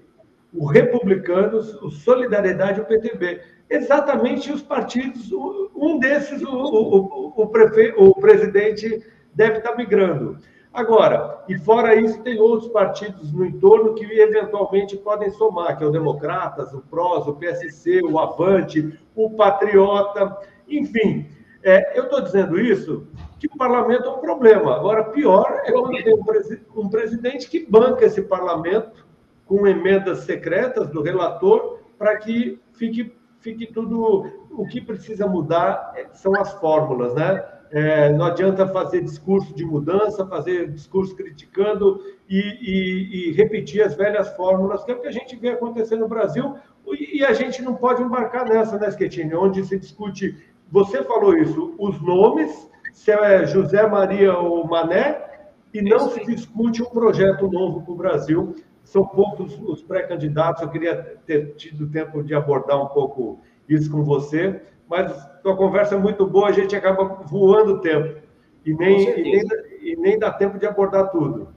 [0.53, 3.41] o Republicanos, o Solidariedade e o PTB.
[3.70, 5.32] Exatamente os partidos,
[5.76, 9.03] um desses, o, o, o, prefe, o presidente
[9.34, 10.38] deve estar migrando.
[10.72, 15.88] Agora, e fora isso, tem outros partidos no entorno que eventualmente podem somar, que é
[15.88, 20.38] o Democratas, o PROS, o PSC, o Avante, o Patriota,
[20.68, 21.28] enfim.
[21.63, 23.07] É, eu estou dizendo isso
[23.39, 24.76] que o parlamento é um problema.
[24.76, 29.05] Agora, pior é quando tem um, presi um presidente que banca esse parlamento
[29.45, 34.25] com emendas secretas do relator para que fique, fique tudo.
[34.49, 37.45] O que precisa mudar são as fórmulas, né?
[37.71, 43.95] É, não adianta fazer discurso de mudança, fazer discurso criticando e, e, e, repetir as
[43.95, 46.55] velhas fórmulas, que é o que a gente vê acontecer no Brasil,
[46.87, 49.33] e, e a gente não pode embarcar nessa, né, Schettini?
[49.33, 50.37] Onde se discute,
[50.71, 55.25] você falou isso, os nomes, se é José Maria ou Mané,
[55.73, 58.55] e não se discute um projeto novo para o Brasil.
[58.86, 64.03] São poucos os pré-candidatos, eu queria ter tido tempo de abordar um pouco isso com
[64.03, 65.11] você mas
[65.43, 68.21] a conversa é muito boa, a gente acaba voando o tempo.
[68.65, 69.43] E nem, e nem,
[69.81, 71.53] e nem dá tempo de abordar tudo.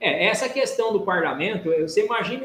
[0.00, 2.44] É, essa questão do parlamento, você imagina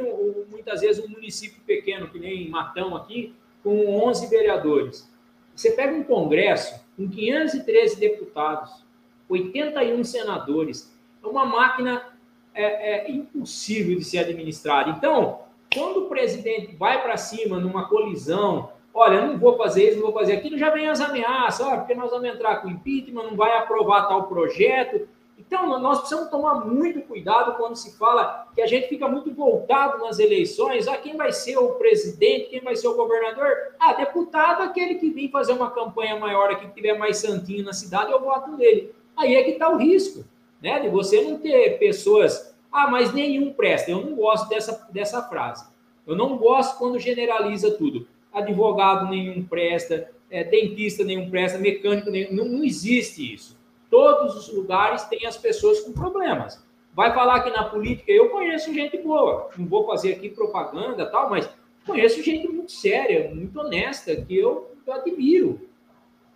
[0.49, 5.11] muitas vezes um município pequeno, que nem Matão aqui, com 11 vereadores.
[5.55, 8.85] Você pega um congresso com 513 deputados,
[9.27, 12.16] 81 senadores, é uma máquina
[12.63, 14.91] é, é impossível de ser administrada.
[14.91, 15.39] Então,
[15.73, 20.19] quando o presidente vai para cima numa colisão olha, não vou fazer isso, não vou
[20.19, 23.55] fazer aquilo, já vem as ameaças, olha, porque nós vamos entrar com impeachment, não vai
[23.55, 25.07] aprovar tal projeto.
[25.37, 30.03] Então, nós precisamos tomar muito cuidado quando se fala que a gente fica muito voltado
[30.03, 33.47] nas eleições, ah, quem vai ser o presidente, quem vai ser o governador?
[33.79, 37.73] Ah, deputado, aquele que vem fazer uma campanha maior aqui, que tiver mais santinho na
[37.73, 38.91] cidade, eu voto nele.
[39.15, 40.25] Aí é que está o risco,
[40.67, 43.89] né, de você não ter pessoas, ah, mas nenhum presta.
[43.89, 45.65] Eu não gosto dessa, dessa frase.
[46.05, 52.33] Eu não gosto quando generaliza tudo advogado nenhum presta, é, dentista nenhum presta, mecânico nenhum.
[52.33, 53.57] Não, não existe isso.
[53.89, 56.63] Todos os lugares têm as pessoas com problemas.
[56.93, 59.49] Vai falar que na política eu conheço gente boa.
[59.57, 61.49] Não vou fazer aqui propaganda tal, mas
[61.85, 65.61] conheço gente muito séria, muito honesta, que eu, eu admiro.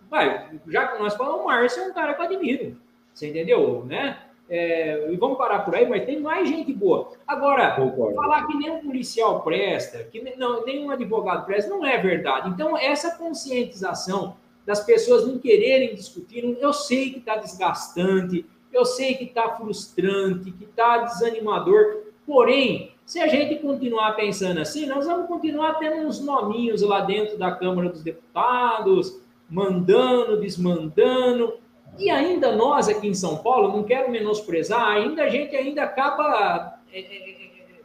[0.08, 2.76] Vai, já que nós falamos, o Márcio é um cara que eu admiro.
[3.12, 3.84] Você entendeu?
[3.84, 4.18] Né?
[4.48, 7.12] É, e vamos parar por aí, mas tem mais gente boa.
[7.26, 8.14] Agora, Concordo.
[8.14, 12.50] falar que nenhum policial presta, que não, nenhum advogado presta, não é verdade.
[12.50, 14.36] Então, essa conscientização
[14.66, 20.50] das pessoas não quererem discutir, eu sei que está desgastante, eu sei que está frustrante,
[20.50, 26.20] que está desanimador, porém, se a gente continuar pensando assim, nós vamos continuar tendo uns
[26.20, 31.54] nominhos lá dentro da Câmara dos Deputados, mandando, desmandando,
[31.98, 36.78] e ainda nós aqui em São Paulo, não quero menosprezar, ainda a gente ainda acaba
[36.92, 37.80] é, é, é,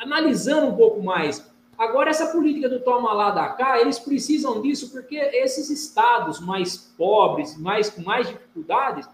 [0.00, 1.50] analisando um pouco mais.
[1.76, 6.76] Agora, essa política do toma lá da cá, eles precisam disso porque esses estados mais
[6.76, 9.08] pobres, mais com mais dificuldades,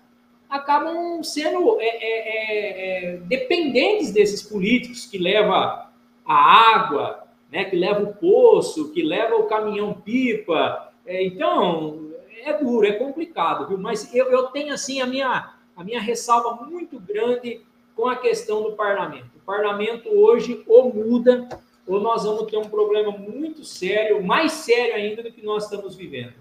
[0.48, 8.02] acabam sendo é, é, é, dependentes desses políticos que levam a água, né, que leva
[8.02, 10.92] o poço, que leva o caminhão-pipa.
[11.06, 12.07] então,
[12.44, 13.78] é duro, é complicado, viu?
[13.78, 17.62] Mas eu, eu tenho, assim, a minha, a minha ressalva muito grande
[17.94, 19.38] com a questão do parlamento.
[19.44, 21.48] parlamento hoje ou muda
[21.88, 25.96] ou nós vamos ter um problema muito sério, mais sério ainda do que nós estamos
[25.96, 26.34] vivendo.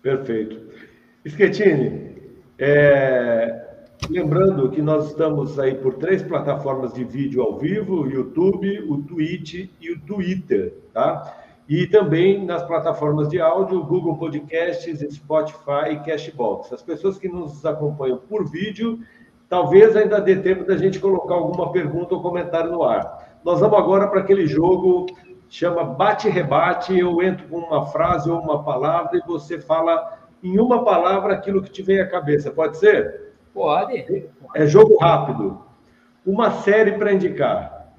[0.00, 0.70] Perfeito.
[1.26, 2.16] Schettini,
[2.58, 3.66] é,
[4.08, 9.02] lembrando que nós estamos aí por três plataformas de vídeo ao vivo, o YouTube, o
[9.02, 11.45] Twitch e o Twitter, tá?
[11.68, 16.72] E também nas plataformas de áudio, Google Podcasts, Spotify e Cashbox.
[16.72, 19.00] As pessoas que nos acompanham por vídeo,
[19.48, 23.38] talvez ainda dê tempo da gente colocar alguma pergunta ou comentário no ar.
[23.44, 25.06] Nós vamos agora para aquele jogo
[25.48, 26.98] chama bate-rebate.
[26.98, 31.62] Eu entro com uma frase ou uma palavra e você fala em uma palavra aquilo
[31.62, 32.50] que te vem à cabeça.
[32.50, 33.34] Pode ser?
[33.52, 34.28] Pode.
[34.54, 35.64] É jogo rápido.
[36.24, 37.92] Uma série para indicar.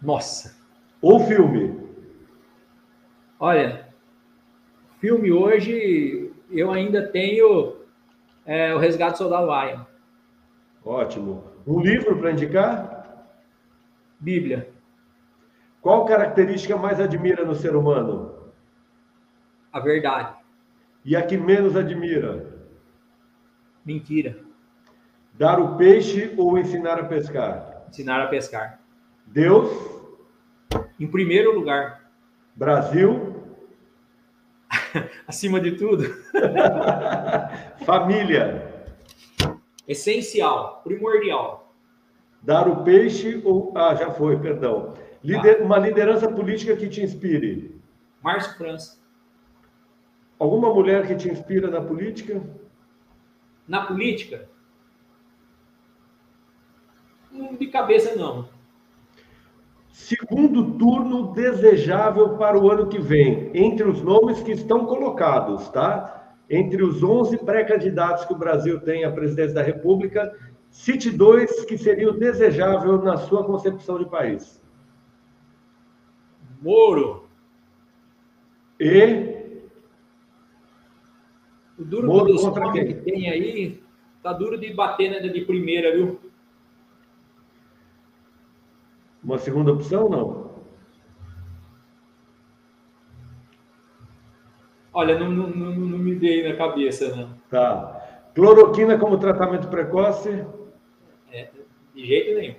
[0.00, 0.57] Nossa.
[1.00, 1.78] Ou filme?
[3.38, 3.88] Olha,
[5.00, 7.76] filme hoje eu ainda tenho
[8.44, 9.86] é, o Resgate do Soldado Ryan.
[10.84, 11.44] Ótimo.
[11.66, 13.26] Um livro para indicar?
[14.18, 14.70] Bíblia.
[15.80, 18.52] Qual característica mais admira no ser humano?
[19.72, 20.34] A verdade.
[21.04, 22.58] E a que menos admira?
[23.84, 24.38] Mentira.
[25.34, 27.84] Dar o peixe ou ensinar a pescar?
[27.88, 28.80] Ensinar a pescar.
[29.26, 29.97] Deus?
[30.98, 32.10] Em primeiro lugar.
[32.54, 33.36] Brasil?
[35.26, 36.04] Acima de tudo.
[37.84, 38.86] Família?
[39.86, 41.74] Essencial, primordial.
[42.42, 43.72] Dar o peixe ou.
[43.76, 44.94] Ah, já foi, perdão.
[45.22, 45.62] Lider...
[45.62, 47.80] Uma liderança política que te inspire?
[48.22, 48.98] Márcio França.
[50.38, 52.40] Alguma mulher que te inspira na política?
[53.66, 54.48] Na política?
[57.58, 58.48] De cabeça, não.
[59.98, 66.36] Segundo turno desejável para o ano que vem, entre os nomes que estão colocados, tá?
[66.48, 70.32] Entre os 11 pré-candidatos que o Brasil tem à presidência da República,
[70.70, 74.62] cite dois que seria o desejável na sua concepção de país.
[76.62, 77.28] Moro.
[78.78, 79.66] E.
[81.76, 82.86] O duro Moro contra quem?
[82.86, 83.82] que tem aí,
[84.22, 86.27] tá duro de bater né, de primeira, viu?
[89.28, 90.48] Uma segunda opção, não?
[94.90, 97.34] Olha, não, não, não, não me dei na cabeça, não.
[97.50, 98.30] Tá.
[98.34, 100.46] Cloroquina como tratamento precoce?
[101.30, 101.50] É,
[101.94, 102.54] de jeito nenhum.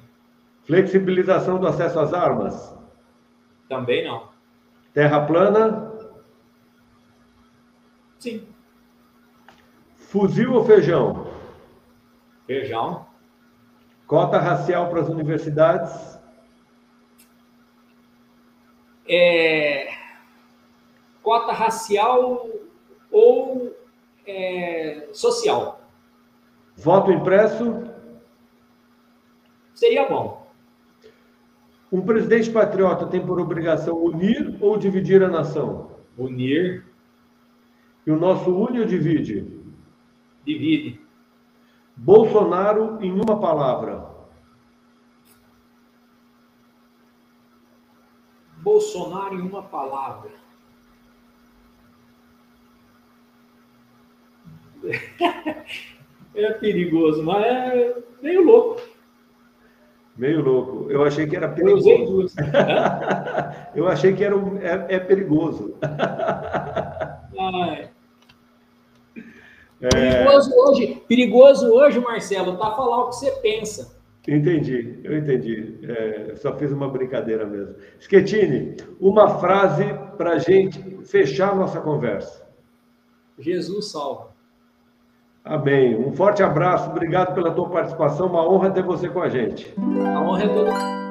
[0.62, 2.78] Flexibilização do acesso às armas?
[3.68, 4.30] Também não.
[4.94, 5.92] Terra plana?
[8.20, 8.48] Sim.
[9.96, 11.26] Fuzil ou feijão?
[12.46, 13.08] Feijão.
[14.06, 16.19] Cota racial para as universidades?
[19.10, 19.92] É,
[21.24, 22.48] cota racial
[23.12, 23.76] ou
[24.26, 25.82] é, social.
[26.76, 27.90] Voto impresso?
[29.74, 30.48] Seria bom.
[31.92, 35.92] Um presidente patriota tem por obrigação unir ou dividir a nação?
[36.16, 36.86] Unir.
[38.06, 39.60] E o nosso une ou divide?
[40.46, 41.02] Divide.
[41.96, 44.08] Bolsonaro em uma palavra.
[48.62, 50.32] Bolsonaro em uma palavra.
[56.36, 58.82] É perigoso, mas é meio louco.
[60.16, 60.92] Meio louco.
[60.92, 62.34] Eu achei que era perigoso.
[63.76, 65.76] Eu achei que era um, é, é perigoso.
[67.38, 67.90] Ai.
[69.82, 69.88] É...
[69.88, 73.98] Perigoso hoje, perigoso hoje, Marcelo, tá falar o que você pensa.
[74.30, 75.80] Entendi, eu entendi.
[75.84, 77.76] É, só fiz uma brincadeira mesmo.
[78.00, 79.86] Schettini, uma frase
[80.18, 82.48] para a gente fechar nossa conversa.
[83.40, 84.30] Jesus salva.
[85.44, 85.98] Amém.
[85.98, 89.74] Um forte abraço, obrigado pela tua participação, uma honra ter você com a gente.
[90.14, 91.09] A honra é toda.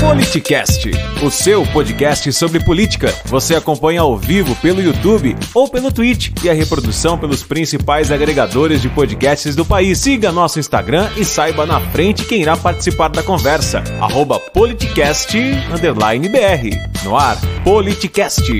[0.00, 0.90] Politicast,
[1.22, 3.14] o seu podcast sobre política.
[3.26, 8.80] Você acompanha ao vivo pelo YouTube ou pelo Twitch e a reprodução pelos principais agregadores
[8.80, 9.98] de podcasts do país.
[9.98, 13.84] Siga nosso Instagram e saiba na frente quem irá participar da conversa.
[14.00, 17.04] Arroba politicast_br.
[17.04, 18.50] No ar, Politicast.